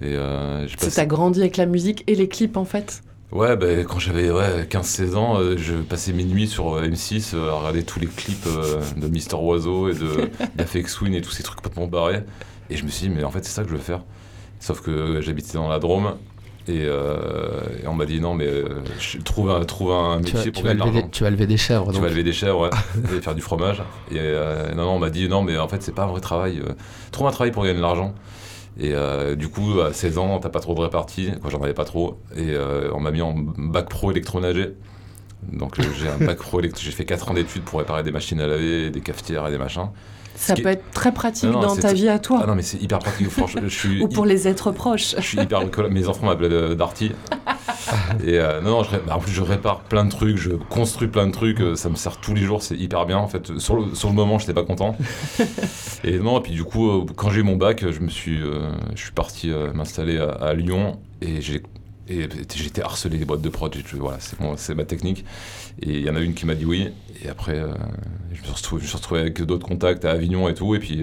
Et 0.00 0.14
euh, 0.16 0.66
passé- 0.78 0.96
t'as 0.96 1.06
grandi 1.06 1.40
avec 1.40 1.56
la 1.56 1.66
musique 1.66 2.02
et 2.08 2.14
les 2.14 2.28
clips 2.28 2.56
en 2.56 2.64
fait. 2.64 3.02
Ouais, 3.32 3.56
bah, 3.56 3.66
quand 3.88 3.98
j'avais 3.98 4.30
ouais, 4.30 4.64
15-16 4.68 5.16
ans, 5.16 5.40
euh, 5.40 5.56
je 5.56 5.74
passais 5.76 6.12
mes 6.12 6.24
nuits 6.24 6.46
sur 6.46 6.74
euh, 6.74 6.86
M6 6.86 7.34
euh, 7.34 7.50
à 7.50 7.54
regarder 7.54 7.82
tous 7.82 7.98
les 7.98 8.06
clips 8.06 8.46
de 8.96 9.08
Mister 9.08 9.36
Oiseau 9.36 9.88
et 9.88 9.94
de 9.94 10.30
d'Afex 10.54 10.94
Twin 10.94 11.14
et 11.14 11.22
tous 11.22 11.30
ces 11.30 11.42
trucs 11.42 11.56
complètement 11.56 11.86
barrés. 11.86 12.24
Et 12.68 12.76
je 12.76 12.84
me 12.84 12.90
suis 12.90 13.08
dit, 13.08 13.14
mais 13.14 13.24
en 13.24 13.30
fait, 13.30 13.42
c'est 13.44 13.52
ça 13.52 13.62
que 13.62 13.70
je 13.70 13.74
veux 13.74 13.80
faire. 13.80 14.02
Sauf 14.60 14.82
que 14.82 15.22
j'habitais 15.22 15.54
dans 15.54 15.68
la 15.68 15.78
Drôme 15.78 16.14
et, 16.68 16.82
et 16.82 17.86
on 17.88 17.94
m'a 17.94 18.04
dit, 18.04 18.20
non, 18.20 18.34
mais 18.34 18.48
trouve, 19.24 19.50
un, 19.50 19.64
trouve 19.64 19.90
un 19.92 20.20
Tu 20.22 20.34
métier 20.34 20.50
vas, 20.50 20.52
pour 20.52 20.62
tu, 20.62 20.68
vas 20.68 20.74
gagner 20.74 20.74
de 20.74 20.84
lever 20.84 20.92
l'argent. 20.92 21.06
des, 21.06 21.10
tu 21.10 21.24
vas 21.24 21.30
lever 21.30 21.46
des 21.46 21.56
chèvres. 21.56 21.86
Tu 21.86 21.92
donc. 21.94 22.02
vas 22.02 22.08
lever 22.08 22.22
des 22.22 22.32
chèvres, 22.32 22.60
ouais, 22.60 22.70
et 23.16 23.20
faire 23.20 23.34
du 23.34 23.40
fromage. 23.40 23.82
Et 24.12 24.20
non, 24.76 24.84
non, 24.84 24.90
on 24.92 24.98
m'a 24.98 25.10
dit 25.10 25.28
non, 25.28 25.42
mais 25.42 25.58
en 25.58 25.68
fait, 25.68 25.82
c'est 25.82 25.94
pas 25.94 26.04
un 26.04 26.08
vrai 26.08 26.20
travail. 26.20 26.62
trouve 27.10 27.26
un 27.26 27.32
travail 27.32 27.50
pour 27.50 27.64
gagner 27.64 27.78
de 27.78 27.82
l'argent. 27.82 28.14
Et 28.78 28.92
euh, 28.94 29.34
du 29.34 29.48
coup, 29.48 29.80
à 29.80 29.92
16 29.92 30.18
ans, 30.18 30.38
t'as 30.38 30.48
pas 30.48 30.60
trop 30.60 30.74
de 30.74 30.80
répartie. 30.80 31.30
Quoi, 31.40 31.50
j'en 31.50 31.60
avais 31.62 31.74
pas 31.74 31.84
trop. 31.84 32.18
Et 32.36 32.50
euh, 32.50 32.90
on 32.94 33.00
m'a 33.00 33.10
mis 33.10 33.20
en 33.22 33.34
bac 33.34 33.88
pro 33.88 34.10
électronager. 34.10 34.74
Donc 35.52 35.78
euh, 35.78 35.82
j'ai 35.98 36.08
un 36.08 36.24
bac 36.24 36.38
pro 36.38 36.60
électro. 36.60 36.80
J'ai 36.82 36.90
fait 36.92 37.04
4 37.04 37.30
ans 37.30 37.34
d'études 37.34 37.62
pour 37.64 37.80
réparer 37.80 38.02
des 38.02 38.12
machines 38.12 38.40
à 38.40 38.46
laver, 38.46 38.90
des 38.90 39.00
cafetières 39.00 39.46
et 39.46 39.50
des 39.50 39.58
machins. 39.58 39.88
Ça 40.34 40.54
peut 40.54 40.62
est- 40.68 40.72
être 40.72 40.90
très 40.92 41.12
pratique 41.12 41.50
Non, 41.50 41.60
non, 41.60 41.66
dans 41.68 41.76
ta 41.76 41.92
vie 41.92 42.08
à 42.08 42.18
toi. 42.18 42.40
Ah 42.42 42.46
non, 42.46 42.54
mais 42.54 42.62
c'est 42.62 42.80
hyper 42.82 42.98
pratique. 43.00 43.28
Franchement, 43.28 43.60
je 43.64 43.68
suis. 43.78 44.02
Ou 44.02 44.08
pour 44.08 44.24
les 44.24 44.48
êtres 44.48 44.70
proches. 44.72 45.14
Je 45.18 45.22
suis 45.22 45.38
hyper. 45.38 45.60
Mes 45.90 46.08
enfants 46.08 46.26
m'appelaient 46.26 46.74
Darty. 46.74 47.12
Et 48.24 48.38
euh, 48.38 48.60
non, 48.60 48.70
non, 48.70 48.82
je, 48.84 48.90
bah, 48.96 49.16
en 49.16 49.18
plus, 49.18 49.32
je 49.32 49.42
répare 49.42 49.80
plein 49.80 50.04
de 50.04 50.10
trucs, 50.10 50.36
je 50.36 50.50
construis 50.50 51.08
plein 51.08 51.26
de 51.26 51.32
trucs. 51.32 51.60
euh, 51.60 51.76
Ça 51.76 51.88
me 51.88 51.94
sert 51.94 52.18
tous 52.18 52.34
les 52.34 52.42
jours, 52.42 52.62
c'est 52.62 52.76
hyper 52.76 53.06
bien. 53.06 53.18
En 53.18 53.28
fait, 53.28 53.58
sur 53.58 53.76
le, 53.76 53.94
sur 53.94 54.08
le 54.08 54.14
moment, 54.14 54.38
j'étais 54.38 54.54
pas 54.54 54.64
content. 54.64 54.96
Et 56.04 56.18
non, 56.18 56.38
et 56.38 56.42
puis 56.42 56.52
du 56.52 56.64
coup, 56.64 56.90
euh, 56.90 57.06
quand 57.16 57.30
j'ai 57.30 57.40
eu 57.40 57.44
mon 57.44 57.56
bac, 57.56 57.84
je 57.88 58.00
me 58.00 58.08
suis, 58.08 58.40
euh, 58.42 58.72
je 58.94 59.02
suis 59.02 59.12
parti 59.12 59.50
euh, 59.50 59.72
m'installer 59.72 60.18
à, 60.18 60.30
à 60.30 60.54
Lyon 60.54 60.98
et 61.20 61.40
j'ai. 61.40 61.62
Et 62.08 62.28
j'étais 62.54 62.82
harcelé 62.82 63.16
des 63.16 63.24
boîtes 63.24 63.40
de 63.42 63.48
prod, 63.48 63.74
voilà, 63.94 64.18
c'est 64.20 64.36
c'est 64.56 64.74
ma 64.74 64.84
technique. 64.84 65.24
Et 65.80 66.00
il 66.00 66.04
y 66.04 66.10
en 66.10 66.16
a 66.16 66.20
une 66.20 66.34
qui 66.34 66.44
m'a 66.46 66.56
dit 66.56 66.66
oui. 66.66 66.88
Et 67.24 67.28
après, 67.28 67.62
je, 68.32 68.40
me 68.40 68.44
suis 68.44 68.52
retrouvé, 68.52 68.80
je 68.80 68.84
me 68.84 68.88
suis 68.88 68.96
retrouvé 68.96 69.20
avec 69.20 69.40
d'autres 69.42 69.66
contacts 69.66 70.04
à 70.04 70.10
Avignon 70.10 70.48
et 70.48 70.54
tout. 70.54 70.74
Et 70.74 70.80
puis, 70.80 71.02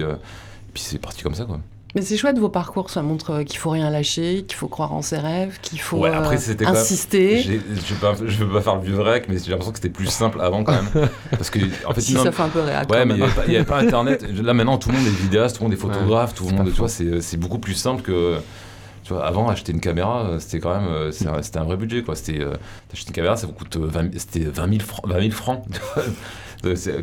puis 0.74 0.82
c'est 0.82 0.98
parti 0.98 1.22
comme 1.22 1.34
ça, 1.34 1.46
quoi. 1.46 1.58
Mais 1.94 2.02
c'est 2.02 2.16
chouette 2.16 2.38
vos 2.38 2.48
parcours, 2.48 2.88
ça 2.90 3.02
montre 3.02 3.30
euh, 3.30 3.44
qu'il 3.44 3.58
faut 3.58 3.70
rien 3.70 3.90
lâcher, 3.90 4.44
qu'il 4.46 4.56
faut 4.56 4.68
croire 4.68 4.92
en 4.92 5.02
ses 5.02 5.18
rêves, 5.18 5.58
qu'il 5.60 5.80
faut 5.80 5.98
Ouais, 5.98 6.10
après, 6.10 6.36
euh, 6.36 6.54
même- 6.60 6.68
insister. 6.68 7.42
Je 7.42 7.94
veux 7.94 8.00
pas, 8.00 8.14
je 8.24 8.44
veux 8.44 8.52
pas 8.52 8.60
faire 8.60 8.76
le 8.76 8.82
vieux 8.82 9.00
rec, 9.00 9.26
mais 9.28 9.38
j'ai 9.38 9.50
l'impression 9.50 9.72
que 9.72 9.78
c'était 9.78 9.88
plus 9.90 10.06
simple 10.06 10.40
avant 10.40 10.62
quand 10.62 10.72
même. 10.72 11.08
Parce 11.30 11.50
que, 11.50 11.58
en 11.86 11.92
fait, 11.92 12.00
Si 12.00 12.14
non, 12.14 12.22
ça 12.24 12.32
fait 12.32 12.42
un 12.42 12.48
peu 12.48 12.60
réac. 12.60 12.88
Ouais, 12.90 13.04
mais 13.04 13.14
il 13.14 13.48
n'y 13.50 13.56
avait, 13.56 13.64
pas 13.64 13.78
Internet. 13.82 14.24
Là, 14.40 14.54
maintenant, 14.54 14.78
tout 14.78 14.90
le 14.90 14.96
monde 14.98 15.06
est 15.06 15.10
vidéaste, 15.22 15.56
tout 15.56 15.62
le 15.62 15.68
monde 15.68 15.74
est 15.76 15.80
photographe, 15.80 16.34
tout 16.34 16.46
le 16.48 16.54
monde, 16.56 16.70
tu 16.72 16.78
vois, 16.78 16.88
c'est 16.88 17.36
beaucoup 17.36 17.58
plus 17.58 17.74
simple 17.74 18.02
que. 18.02 18.36
Tu 19.02 19.14
vois, 19.14 19.26
avant, 19.26 19.48
acheter 19.48 19.72
une 19.72 19.80
caméra, 19.80 20.24
euh, 20.26 20.38
c'était 20.38 20.60
quand 20.60 20.78
même. 20.78 21.10
C'était 21.10 21.58
un 21.58 21.64
vrai 21.64 21.76
budget, 21.76 22.02
quoi. 22.02 22.14
C'était. 22.14 22.40
euh, 22.42 22.52
T'achètes 22.88 23.08
une 23.08 23.14
caméra, 23.14 23.34
ça 23.36 23.46
vous 23.48 23.52
coûte 23.54 23.74
euh, 23.76 23.86
20 23.86 24.10
c'était 24.18 24.40
20 24.44 24.68
000 24.68 24.80
francs. 24.86 25.00
20 25.08 25.20
000 25.20 25.30
francs. 25.32 25.64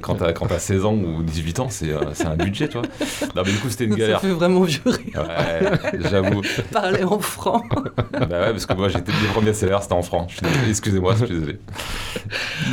Quand 0.01 0.15
t'as 0.15 0.33
quand 0.33 0.45
t'as 0.47 0.59
16 0.59 0.85
ans 0.85 0.93
ou 0.93 1.23
18 1.23 1.59
ans, 1.61 1.67
c'est 1.69 1.89
euh, 1.91 2.13
c'est 2.13 2.25
un 2.27 2.35
budget, 2.35 2.67
tu 2.67 2.77
vois. 2.77 2.87
Non, 3.35 3.41
mais 3.45 3.51
du 3.51 3.57
coup, 3.57 3.69
c'était 3.69 3.85
une 3.85 3.91
Ça 3.93 3.97
galère. 3.97 4.21
fait 4.21 4.29
vraiment 4.31 4.61
vieux 4.61 4.81
rire, 4.85 5.27
Ouais, 5.27 5.99
j'avoue. 6.09 6.41
parler 6.71 7.03
en 7.03 7.17
franc. 7.19 7.63
Bah 8.13 8.27
ouais, 8.29 8.51
parce 8.51 8.65
que 8.65 8.73
moi 8.73 8.87
j'étais 8.89 9.11
les 9.11 9.27
premiers 9.33 9.53
salaires 9.53 9.81
c'était 9.81 9.93
en 9.93 10.01
désolé, 10.01 10.69
Excusez-moi, 10.69 11.15
je 11.19 11.25
suis 11.25 11.33
désolé. 11.35 11.59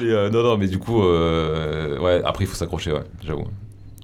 Mais 0.03 0.11
euh, 0.11 0.31
non, 0.31 0.42
non, 0.42 0.57
mais 0.59 0.66
du 0.68 0.79
coup, 0.79 1.03
euh, 1.03 1.99
ouais, 2.01 2.20
après 2.25 2.44
il 2.44 2.47
faut 2.47 2.57
s'accrocher, 2.57 2.92
ouais, 2.92 3.05
j'avoue. 3.25 3.47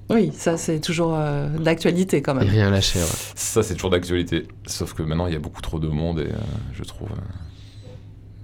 Oui, 0.09 0.33
ça 0.35 0.57
c'est 0.57 0.81
toujours 0.81 1.14
euh, 1.14 1.49
d'actualité 1.59 2.21
quand 2.23 2.35
Et 2.37 2.40
même. 2.45 2.49
rien 2.49 2.71
lâcher, 2.71 2.99
ouais. 2.99 3.05
Ça 3.35 3.62
c'est 3.62 3.75
toujours 3.75 3.90
d'actualité. 3.90 4.49
Sauf 4.66 4.93
que 4.95 5.03
maintenant 5.03 5.27
il 5.27 5.33
y 5.35 5.37
a 5.37 5.38
beaucoup 5.38 5.61
trop 5.62 5.79
de 5.79 5.87
monde 5.88 6.19
et 6.21 6.25
euh, 6.33 6.37
je 6.73 6.83
trouve. 6.83 7.11
euh, 7.12 7.90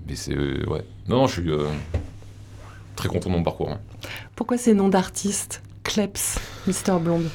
Mais 0.09 0.15
c'est. 0.15 0.35
euh, 0.37 0.65
ouais. 0.69 0.85
Non, 1.09 1.17
non, 1.17 1.27
je 1.27 1.41
suis 1.41 1.51
euh, 1.51 1.65
très 2.97 3.09
content 3.09 3.31
de 3.31 3.35
mon 3.37 3.43
parcours. 3.43 3.71
hein. 3.71 3.79
Pourquoi 4.35 4.59
ces 4.59 4.75
noms 4.75 4.89
d'artistes 4.89 5.63
Kleps, 5.85 6.39
Mister 6.67 6.93
Blonde? 7.01 7.29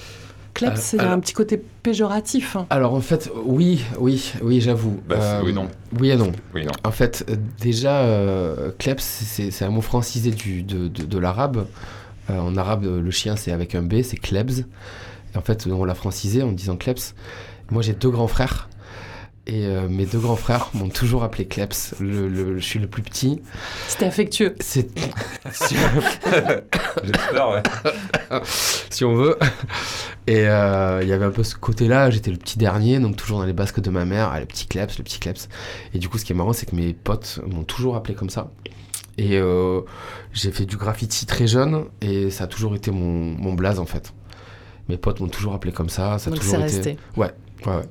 Kleps, 0.54 0.74
Euh, 0.78 0.82
c'est 0.82 1.00
un 1.00 1.18
petit 1.22 1.32
côté 1.34 1.58
péjoratif. 1.58 2.58
hein. 2.58 2.66
Alors 2.70 2.94
en 2.94 3.00
fait, 3.00 3.32
oui, 3.46 3.86
oui, 4.00 4.34
oui, 4.42 4.60
j'avoue. 4.60 5.00
Bah, 5.08 5.16
c'est- 5.40 5.46
oui, 5.46 5.54
non. 5.54 5.70
Oui 5.98 6.10
et 6.10 6.18
non. 6.18 6.34
Oui, 6.54 6.66
non. 6.66 6.72
En 6.84 6.92
fait, 6.92 7.24
euh, 7.30 7.38
déjà, 7.62 8.00
euh, 8.02 8.72
kleps, 8.78 9.02
c'est 9.02 9.64
un 9.64 9.70
mot 9.70 9.80
francisé 9.82 10.32
du, 10.32 10.62
de, 10.64 10.90
de, 10.90 11.06
de 11.06 11.18
l'arabe. 11.18 11.66
Euh, 12.30 12.38
en 12.40 12.58
arabe, 12.58 12.84
euh, 12.86 13.02
le 13.02 13.12
chien, 13.12 13.38
c'est 13.38 13.54
avec 13.54 13.76
un 13.76 13.82
B, 13.82 14.02
c'est 14.04 14.18
klebs. 14.18 14.66
Et 15.34 15.38
en 15.38 15.42
fait, 15.42 15.66
on 15.68 15.86
l'a 15.86 15.96
francisé 15.96 16.44
en 16.44 16.52
disant 16.52 16.76
kleps. 16.76 17.16
Moi, 17.72 17.82
j'ai 17.82 17.94
deux 17.94 18.10
grands 18.10 18.28
frères. 18.28 18.68
Et 19.48 19.66
euh, 19.66 19.88
mes 19.90 20.06
deux 20.06 20.20
grands 20.20 20.36
frères 20.36 20.70
m'ont 20.76 20.90
toujours 20.90 21.24
appelé 21.24 21.46
kleps. 21.46 21.96
Le, 22.00 22.28
le- 22.28 22.60
je 22.60 22.64
suis 22.64 22.78
le 22.80 22.88
plus 22.88 23.02
petit. 23.02 23.42
C'était 23.88 24.06
affectueux. 24.06 24.56
C'est 24.60 24.88
si, 25.52 25.76
J'espère, 27.04 27.50
ouais. 27.50 27.64
si 28.90 29.04
on 29.04 29.16
veut. 29.16 29.38
Et 30.28 30.48
euh, 30.48 31.00
il 31.02 31.10
y 31.10 31.14
avait 31.14 31.26
un 31.26 31.32
peu 31.32 31.44
ce 31.44 31.56
côté-là. 31.56 32.12
J'étais 32.12 32.30
le 32.32 32.38
petit 32.38 32.60
dernier, 32.60 33.00
donc 33.00 33.16
toujours 33.18 33.40
dans 33.40 33.46
les 33.46 33.54
basques 33.54 33.80
de 33.80 33.90
ma 33.90 34.06
mère. 34.06 34.30
Ah, 34.32 34.40
le 34.40 34.46
petit 34.46 34.68
kleps, 34.68 34.98
le 35.00 35.04
petit 35.04 35.20
kleps. 35.20 35.50
Et 35.94 36.00
du 36.00 36.08
coup, 36.08 36.18
ce 36.20 36.26
qui 36.26 36.34
est 36.34 36.36
marrant, 36.36 36.54
c'est 36.54 36.68
que 36.70 36.76
mes 36.76 36.94
potes 36.94 37.40
m'ont 37.48 37.64
toujours 37.64 37.96
appelé 37.96 38.14
comme 38.14 38.30
ça. 38.30 38.52
Et 39.18 39.38
euh, 39.38 39.82
j'ai 40.34 40.52
fait 40.52 40.66
du 40.66 40.78
graffiti 40.78 41.26
très 41.26 41.48
jeune 41.48 41.86
et 42.02 42.30
ça 42.30 42.46
a 42.46 42.48
toujours 42.48 42.76
été 42.76 42.92
mon, 42.92 43.36
mon 43.38 43.54
blaze 43.54 43.80
en 43.80 43.86
fait. 43.86 44.14
Mes 44.88 44.98
potes 44.98 45.20
m'ont 45.20 45.28
toujours 45.28 45.54
appelé 45.54 45.74
comme 45.74 45.90
ça. 45.90 46.18
Ça 46.18 46.30
a 46.30 46.32
Donc 46.32 46.40
toujours 46.40 46.60
c'est 46.60 46.68
été. 46.68 46.76
resté. 46.92 46.98
Ouais, 47.18 47.32
ouais, 47.66 47.76
ouais. 47.76 47.84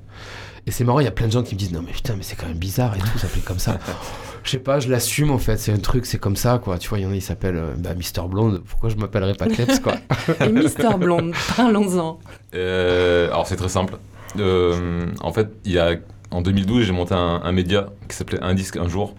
Et 0.70 0.72
c'est 0.72 0.84
marrant, 0.84 1.00
il 1.00 1.04
y 1.04 1.08
a 1.08 1.10
plein 1.10 1.26
de 1.26 1.32
gens 1.32 1.42
qui 1.42 1.56
me 1.56 1.58
disent 1.58 1.72
non 1.72 1.82
mais 1.84 1.90
putain 1.90 2.14
mais 2.16 2.22
c'est 2.22 2.36
quand 2.36 2.46
même 2.46 2.56
bizarre 2.56 2.94
et 2.94 3.00
tout, 3.00 3.18
ça 3.18 3.26
fait 3.26 3.40
comme 3.40 3.58
ça. 3.58 3.80
Je 4.44 4.50
sais 4.52 4.58
pas, 4.58 4.78
je 4.78 4.88
l'assume 4.88 5.32
en 5.32 5.38
fait, 5.38 5.56
c'est 5.56 5.72
un 5.72 5.78
truc, 5.78 6.06
c'est 6.06 6.18
comme 6.18 6.36
ça 6.36 6.60
quoi. 6.62 6.78
Tu 6.78 6.88
vois, 6.88 7.00
il 7.00 7.02
y 7.02 7.06
en 7.06 7.10
a, 7.10 7.14
ils 7.16 7.20
s'appellent 7.20 7.56
euh, 7.56 7.74
bah, 7.76 7.92
Mister 7.94 8.22
Blonde, 8.26 8.62
pourquoi 8.64 8.88
je 8.88 8.94
m'appellerais 8.94 9.34
pas 9.34 9.48
Kleps 9.48 9.80
quoi 9.80 9.94
Et 10.40 10.48
Mister 10.48 10.90
Blonde, 10.96 11.34
parlons-en. 11.56 12.20
Euh, 12.54 13.26
alors 13.26 13.48
c'est 13.48 13.56
très 13.56 13.68
simple. 13.68 13.98
Euh, 14.38 15.06
en 15.22 15.32
fait, 15.32 15.48
il 15.64 15.72
y 15.72 15.78
a, 15.80 15.96
en 16.30 16.40
2012, 16.40 16.84
j'ai 16.84 16.92
monté 16.92 17.14
un, 17.14 17.40
un 17.42 17.52
média 17.52 17.88
qui 18.08 18.14
s'appelait 18.16 18.40
Un 18.40 18.54
disque 18.54 18.76
un 18.76 18.88
jour, 18.88 19.16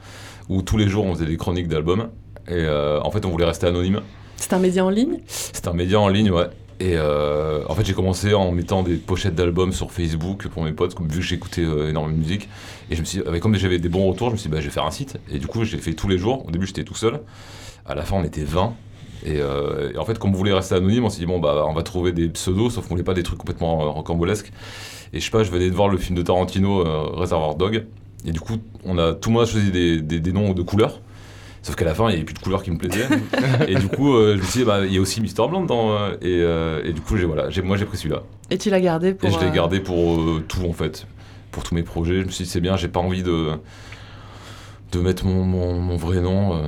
où 0.47 0.61
tous 0.61 0.77
les 0.77 0.87
jours 0.87 1.05
on 1.05 1.13
faisait 1.13 1.25
des 1.25 1.37
chroniques 1.37 1.67
d'albums. 1.67 2.09
Et 2.47 2.53
euh, 2.53 3.01
en 3.01 3.11
fait, 3.11 3.25
on 3.25 3.29
voulait 3.29 3.45
rester 3.45 3.67
anonyme. 3.67 3.99
C'est 4.37 4.53
un 4.53 4.59
média 4.59 4.83
en 4.83 4.89
ligne? 4.89 5.19
C'était 5.27 5.67
un 5.67 5.73
média 5.73 5.99
en 5.99 6.07
ligne, 6.07 6.31
ouais. 6.31 6.47
Et 6.81 6.95
euh, 6.95 7.63
en 7.69 7.75
fait, 7.75 7.85
j'ai 7.85 7.93
commencé 7.93 8.33
en 8.33 8.51
mettant 8.51 8.81
des 8.81 8.95
pochettes 8.95 9.35
d'albums 9.35 9.71
sur 9.71 9.91
Facebook 9.91 10.47
pour 10.47 10.63
mes 10.63 10.71
potes, 10.71 10.99
vu 10.99 11.19
que 11.19 11.21
j'écoutais 11.21 11.61
euh, 11.61 11.89
énormément 11.91 12.15
de 12.17 12.19
musique. 12.19 12.49
Et 12.89 12.95
je 12.95 13.01
me 13.01 13.05
suis, 13.05 13.19
dit, 13.19 13.39
comme 13.39 13.53
j'avais 13.55 13.77
des 13.77 13.87
bons 13.87 14.07
retours, 14.09 14.29
je 14.29 14.33
me 14.33 14.37
suis 14.37 14.49
dit, 14.49 14.55
bah, 14.55 14.61
je 14.61 14.65
vais 14.65 14.71
faire 14.71 14.85
un 14.85 14.89
site. 14.91 15.19
Et 15.31 15.37
du 15.37 15.45
coup, 15.45 15.63
j'ai 15.63 15.77
fait 15.77 15.93
tous 15.93 16.07
les 16.07 16.17
jours. 16.17 16.43
Au 16.47 16.49
début, 16.49 16.65
j'étais 16.65 16.83
tout 16.83 16.95
seul. 16.95 17.21
À 17.85 17.93
la 17.93 18.01
fin, 18.01 18.15
on 18.15 18.23
était 18.23 18.43
20. 18.43 18.73
Et, 19.23 19.35
euh, 19.41 19.91
et 19.93 19.97
en 19.99 20.05
fait, 20.05 20.17
comme 20.17 20.31
on 20.31 20.33
voulait 20.37 20.53
rester 20.53 20.73
anonyme, 20.73 21.05
on 21.05 21.11
s'est 21.11 21.19
dit, 21.19 21.27
bon, 21.27 21.37
bah, 21.39 21.65
on 21.67 21.73
va 21.73 21.83
trouver 21.83 22.13
des 22.13 22.27
pseudos, 22.29 22.71
sauf 22.73 22.85
qu'on 22.87 22.95
voulait 22.95 23.03
pas 23.03 23.13
des 23.13 23.21
trucs 23.21 23.37
complètement 23.37 23.93
rocambolesques. 23.93 24.51
Et 25.13 25.19
je 25.19 25.25
sais 25.25 25.29
pas, 25.31 25.43
je 25.43 25.51
venais 25.51 25.69
de 25.69 25.75
voir 25.75 25.87
le 25.87 25.99
film 25.99 26.17
de 26.17 26.23
Tarantino, 26.23 26.83
Reservoir 27.15 27.53
Dog. 27.53 27.85
Et 28.25 28.31
du 28.31 28.39
coup, 28.39 28.57
on 28.85 28.97
a, 28.97 29.13
tout 29.13 29.29
le 29.29 29.33
monde 29.35 29.43
a 29.43 29.45
choisi 29.45 29.69
des, 29.69 30.01
des- 30.01 30.19
des 30.19 30.33
noms 30.33 30.53
de 30.53 30.61
couleurs. 30.63 30.99
Sauf 31.63 31.75
qu'à 31.75 31.85
la 31.85 31.93
fin, 31.93 32.05
il 32.05 32.09
n'y 32.09 32.15
avait 32.15 32.23
plus 32.23 32.33
de 32.33 32.39
couleurs 32.39 32.63
qui 32.63 32.71
me 32.71 32.77
plaisaient. 32.77 33.07
et 33.67 33.75
du 33.75 33.87
coup, 33.87 34.15
euh, 34.15 34.35
je 34.35 34.41
me 34.41 34.45
suis 34.45 34.59
dit, 34.61 34.65
bah, 34.65 34.83
il 34.85 34.91
y 34.93 34.97
a 34.97 35.01
aussi 35.01 35.21
Mister 35.21 35.43
Blanc 35.47 35.61
dedans. 35.61 35.91
euh, 35.91 36.13
et, 36.21 36.41
euh, 36.41 36.81
et 36.83 36.91
du 36.91 37.01
coup, 37.01 37.17
j'ai, 37.17 37.25
voilà, 37.25 37.49
j'ai, 37.51 37.61
moi, 37.61 37.77
j'ai 37.77 37.85
pris 37.85 37.97
celui-là. 37.97 38.23
Et 38.49 38.57
tu 38.57 38.69
l'as 38.71 38.81
gardé 38.81 39.13
pour. 39.13 39.29
et 39.29 39.31
je 39.31 39.39
l'ai 39.39 39.51
gardé 39.51 39.79
pour 39.79 40.19
tout, 40.47 40.65
en 40.67 40.73
fait. 40.73 41.05
Pour 41.51 41.63
tous 41.63 41.75
mes 41.75 41.83
projets. 41.83 42.21
Je 42.21 42.25
me 42.25 42.31
suis 42.31 42.45
dit, 42.45 42.49
c'est 42.49 42.61
bien, 42.61 42.77
j'ai 42.77 42.87
pas 42.87 42.99
envie 42.99 43.21
de, 43.23 43.51
de 44.91 44.99
mettre 44.99 45.25
mon, 45.25 45.43
mon, 45.43 45.79
mon 45.79 45.97
vrai 45.97 46.19
nom. 46.21 46.59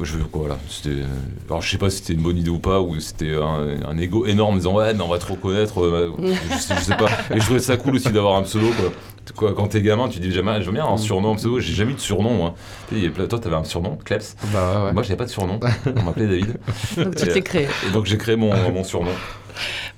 Euh, 0.00 0.04
je 0.04 0.16
veux 0.16 0.24
quoi, 0.24 0.42
voilà. 0.42 0.58
Euh, 0.86 1.04
alors, 1.48 1.62
je 1.62 1.70
sais 1.70 1.78
pas 1.78 1.90
si 1.90 1.98
c'était 1.98 2.12
une 2.14 2.22
bonne 2.22 2.36
idée 2.38 2.50
ou 2.50 2.58
pas, 2.58 2.80
ou 2.80 2.98
c'était 3.00 3.34
un, 3.34 3.88
un 3.88 3.98
ego 3.98 4.26
énorme 4.26 4.54
en 4.54 4.56
disant, 4.58 4.74
ouais, 4.76 4.94
mais 4.94 5.02
on 5.02 5.08
va 5.08 5.18
te 5.18 5.26
reconnaître. 5.30 5.80
euh, 5.82 6.10
je, 6.50 6.56
sais, 6.58 6.74
je 6.76 6.80
sais 6.82 6.96
pas. 6.96 7.08
Et 7.34 7.38
je 7.40 7.44
trouvais 7.44 7.60
ça 7.60 7.76
cool 7.76 7.94
aussi 7.96 8.10
d'avoir 8.10 8.36
un 8.36 8.42
pseudo, 8.42 8.66
quoi. 8.78 8.92
Quoi, 9.36 9.54
quand 9.54 9.68
t'es 9.68 9.80
gamin, 9.80 10.08
tu 10.08 10.18
dis 10.18 10.32
jamais, 10.32 10.60
j'aime 10.60 10.74
bien 10.74 10.86
un 10.86 10.96
surnom, 10.96 11.32
un 11.32 11.36
pseudo. 11.36 11.60
J'ai 11.60 11.72
jamais 11.74 11.92
eu 11.92 11.94
de 11.94 12.00
surnom, 12.00 12.34
moi. 12.34 12.54
Plein- 12.88 13.26
Toi, 13.28 13.38
t'avais 13.38 13.54
un 13.54 13.62
surnom, 13.64 13.96
Kleps? 14.04 14.34
Bah 14.52 14.72
ouais, 14.80 14.84
ouais. 14.86 14.92
Moi, 14.92 15.02
j'avais 15.04 15.16
pas 15.16 15.26
de 15.26 15.30
surnom. 15.30 15.60
On 15.96 16.02
m'appelait 16.02 16.26
David. 16.26 16.56
Donc 16.96 17.14
tu 17.14 17.28
t'es 17.28 17.42
créé. 17.42 17.68
Et 17.88 17.92
donc, 17.92 18.06
j'ai 18.06 18.18
créé 18.18 18.34
mon, 18.34 18.52
mon 18.72 18.82
surnom. 18.82 19.12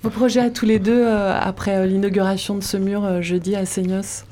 Vos 0.03 0.11
projets 0.11 0.41
à 0.41 0.51
tous 0.51 0.67
les 0.67 0.79
deux, 0.79 1.03
euh, 1.07 1.33
après 1.41 1.77
euh, 1.77 1.87
l'inauguration 1.87 2.57
de 2.57 2.63
ce 2.63 2.77
mur 2.77 3.05
euh, 3.05 3.23
jeudi 3.23 3.55
à 3.57 3.65
Seignos? 3.65 4.25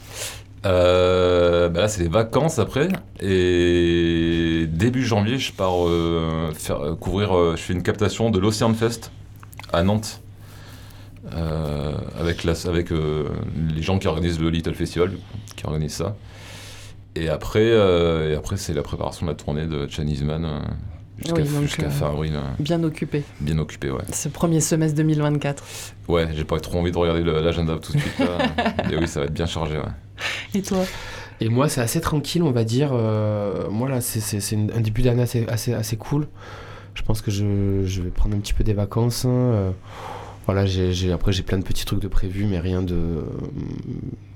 Euh, 0.66 1.68
bah 1.70 1.80
là, 1.82 1.88
c'est 1.88 2.02
les 2.02 2.08
vacances 2.08 2.58
après. 2.58 2.88
Et 3.20 4.66
début 4.68 5.04
janvier, 5.04 5.38
je 5.38 5.52
pars 5.52 5.86
euh, 5.86 6.50
faire, 6.54 6.80
euh, 6.84 6.94
couvrir. 6.96 7.34
euh, 7.36 7.52
je 7.56 7.62
fais 7.62 7.72
une 7.72 7.82
captation 7.82 8.30
de 8.30 8.38
l'Ocean 8.38 8.74
Fest 8.74 9.10
à 9.72 9.82
Nantes. 9.82 10.20
Avec 12.18 12.44
la, 12.44 12.52
avec 12.66 12.90
les 12.90 13.82
gens 13.82 13.98
qui 13.98 14.08
organisent 14.08 14.40
le 14.40 14.50
Little 14.50 14.74
Festival, 14.74 15.12
qui 15.56 15.64
organisent 15.64 15.94
ça. 15.94 16.16
Et 17.14 17.28
après, 17.28 17.66
et 17.68 18.34
après 18.34 18.56
c'est 18.56 18.72
la 18.72 18.82
préparation 18.82 19.26
de 19.26 19.30
la 19.30 19.36
tournée 19.36 19.66
de 19.66 19.86
Chinese 19.88 20.22
Man 20.24 20.46
jusqu'à 21.18 21.86
Oui, 21.86 21.92
fin 21.92 22.06
avril. 22.08 22.32
euh, 22.34 22.40
Bien 22.58 22.82
occupé, 22.82 23.22
bien 23.40 23.58
occupé, 23.58 23.90
ouais. 23.90 24.02
ce 24.12 24.28
premier 24.28 24.60
semestre 24.60 24.96
2024. 24.96 25.62
Ouais, 26.08 26.28
j'ai 26.34 26.44
pas 26.44 26.58
trop 26.58 26.78
envie 26.80 26.90
de 26.90 26.96
regarder 26.98 27.22
l'agenda 27.22 27.76
tout 27.80 27.92
de 27.92 27.98
suite. 27.98 28.18
Là. 28.18 28.38
Et 28.90 28.96
oui, 28.96 29.06
ça 29.06 29.20
va 29.20 29.26
être 29.26 29.34
bien 29.34 29.46
chargé, 29.46 29.76
ouais. 29.76 29.84
Et 30.54 30.62
toi 30.62 30.84
Et 31.40 31.48
moi, 31.48 31.68
c'est 31.68 31.80
assez 31.80 32.00
tranquille, 32.00 32.42
on 32.42 32.50
va 32.52 32.64
dire. 32.64 32.90
Euh, 32.92 33.68
moi, 33.70 33.88
là, 33.88 34.00
c'est- 34.00 34.54
un 34.56 34.80
début 34.80 35.02
d'année 35.02 35.22
assez, 35.22 35.46
assez, 35.48 35.72
assez 35.74 35.96
cool. 35.96 36.26
Je 36.94 37.02
pense 37.02 37.22
que 37.22 37.30
je, 37.30 37.82
je 37.84 38.02
vais 38.02 38.10
prendre 38.10 38.34
un 38.36 38.40
petit 38.40 38.52
peu 38.54 38.64
des 38.64 38.74
vacances. 38.74 39.24
hein. 39.24 39.28
Euh, 39.30 39.70
voilà, 40.46 40.66
j'ai 40.66 40.92
j'ai- 40.92 41.12
après, 41.12 41.32
j'ai 41.32 41.42
plein 41.42 41.58
de 41.58 41.62
petits 41.64 41.84
trucs 41.84 42.00
de 42.00 42.08
prévus, 42.08 42.44
mais 42.46 42.58
rien 42.58 42.82
de. 42.82 43.24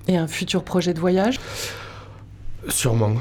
Et 0.07 0.16
un 0.16 0.27
futur 0.29 0.62
projet 0.62 0.94
de 0.94 1.01
voyage? 1.01 1.40
Sûrement. 2.68 3.12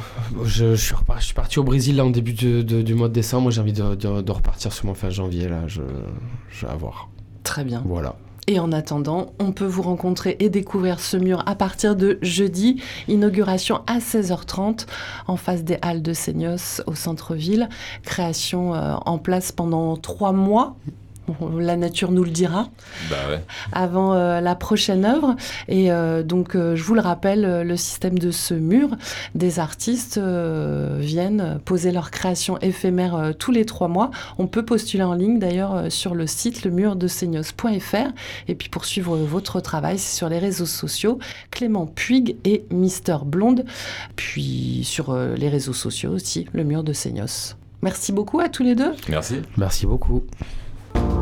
Je, 0.45 0.75
je 0.75 0.81
suis, 0.85 0.95
repar- 0.95 1.19
je 1.19 1.25
suis 1.25 1.33
parti 1.33 1.59
au 1.59 1.63
Brésil 1.63 1.97
là 1.97 2.05
en 2.05 2.09
début 2.11 2.31
de- 2.33 2.61
de- 2.61 2.81
du 2.81 2.93
mois 2.95 3.09
de 3.09 3.13
décembre. 3.13 3.51
J'ai 3.51 3.59
envie 3.59 3.73
de, 3.73 3.95
de- 3.95 4.21
de 4.21 4.31
repartir 4.31 4.71
sûrement 4.71 4.93
fin 4.93 5.09
janvier. 5.09 5.49
Là, 5.49 5.63
je, 5.67 5.81
je 6.49 6.65
vais 6.65 6.71
avoir. 6.71 7.09
Très 7.43 7.65
bien. 7.65 7.83
Voilà. 7.85 8.15
Et 8.47 8.59
en 8.59 8.73
attendant, 8.73 9.27
on 9.39 9.53
peut 9.53 9.65
vous 9.65 9.81
rencontrer 9.83 10.35
et 10.39 10.49
découvrir 10.49 10.99
ce 10.99 11.15
mur 11.15 11.43
à 11.45 11.55
partir 11.55 11.95
de 11.95 12.19
jeudi. 12.21 12.81
Inauguration 13.07 13.81
à 13.87 13.99
16h30 13.99 14.85
en 15.27 15.37
face 15.37 15.63
des 15.63 15.77
Halles 15.81 16.01
de 16.01 16.11
Seignos 16.11 16.81
au 16.85 16.93
centre-ville. 16.93 17.69
Création 18.03 18.75
euh, 18.75 18.95
en 19.05 19.17
place 19.17 19.53
pendant 19.53 19.95
trois 19.95 20.33
mois. 20.33 20.75
La 21.57 21.77
nature 21.77 22.11
nous 22.11 22.23
le 22.23 22.29
dira 22.29 22.67
Bah 23.09 23.15
ouais. 23.29 23.41
avant 23.71 24.13
euh, 24.13 24.41
la 24.41 24.55
prochaine 24.55 25.05
œuvre. 25.05 25.35
Et 25.67 25.91
euh, 25.91 26.21
donc, 26.21 26.55
euh, 26.55 26.75
je 26.75 26.83
vous 26.83 26.95
le 26.95 27.01
rappelle, 27.01 27.63
le 27.65 27.77
système 27.77 28.19
de 28.19 28.29
ce 28.31 28.53
mur, 28.53 28.89
des 29.33 29.59
artistes 29.59 30.17
euh, 30.17 30.97
viennent 30.99 31.59
poser 31.63 31.91
leur 31.91 32.11
création 32.11 32.57
éphémère 32.59 33.15
euh, 33.15 33.31
tous 33.31 33.51
les 33.51 33.65
trois 33.65 33.87
mois. 33.87 34.11
On 34.37 34.47
peut 34.47 34.65
postuler 34.65 35.03
en 35.03 35.13
ligne 35.13 35.39
d'ailleurs 35.39 35.75
euh, 35.75 35.89
sur 35.89 36.13
le 36.13 36.27
site 36.27 36.65
lemurdeseignos.fr. 36.65 38.11
Et 38.47 38.55
puis, 38.55 38.69
pour 38.69 38.85
suivre 38.85 39.15
votre 39.17 39.61
travail, 39.61 39.97
c'est 39.97 40.15
sur 40.17 40.29
les 40.29 40.39
réseaux 40.39 40.65
sociaux 40.65 41.19
Clément 41.51 41.85
Puig 41.85 42.35
et 42.43 42.65
Mister 42.69 43.17
Blonde. 43.25 43.63
Puis 44.15 44.81
sur 44.83 45.11
euh, 45.11 45.35
les 45.35 45.49
réseaux 45.49 45.73
sociaux 45.73 46.11
aussi, 46.11 46.47
le 46.53 46.63
mur 46.63 46.83
de 46.83 46.93
Seignos. 46.93 47.55
Merci 47.81 48.11
beaucoup 48.11 48.39
à 48.39 48.49
tous 48.49 48.63
les 48.63 48.75
deux. 48.75 48.93
Merci. 49.09 49.35
Merci 49.57 49.85
beaucoup. 49.85 50.23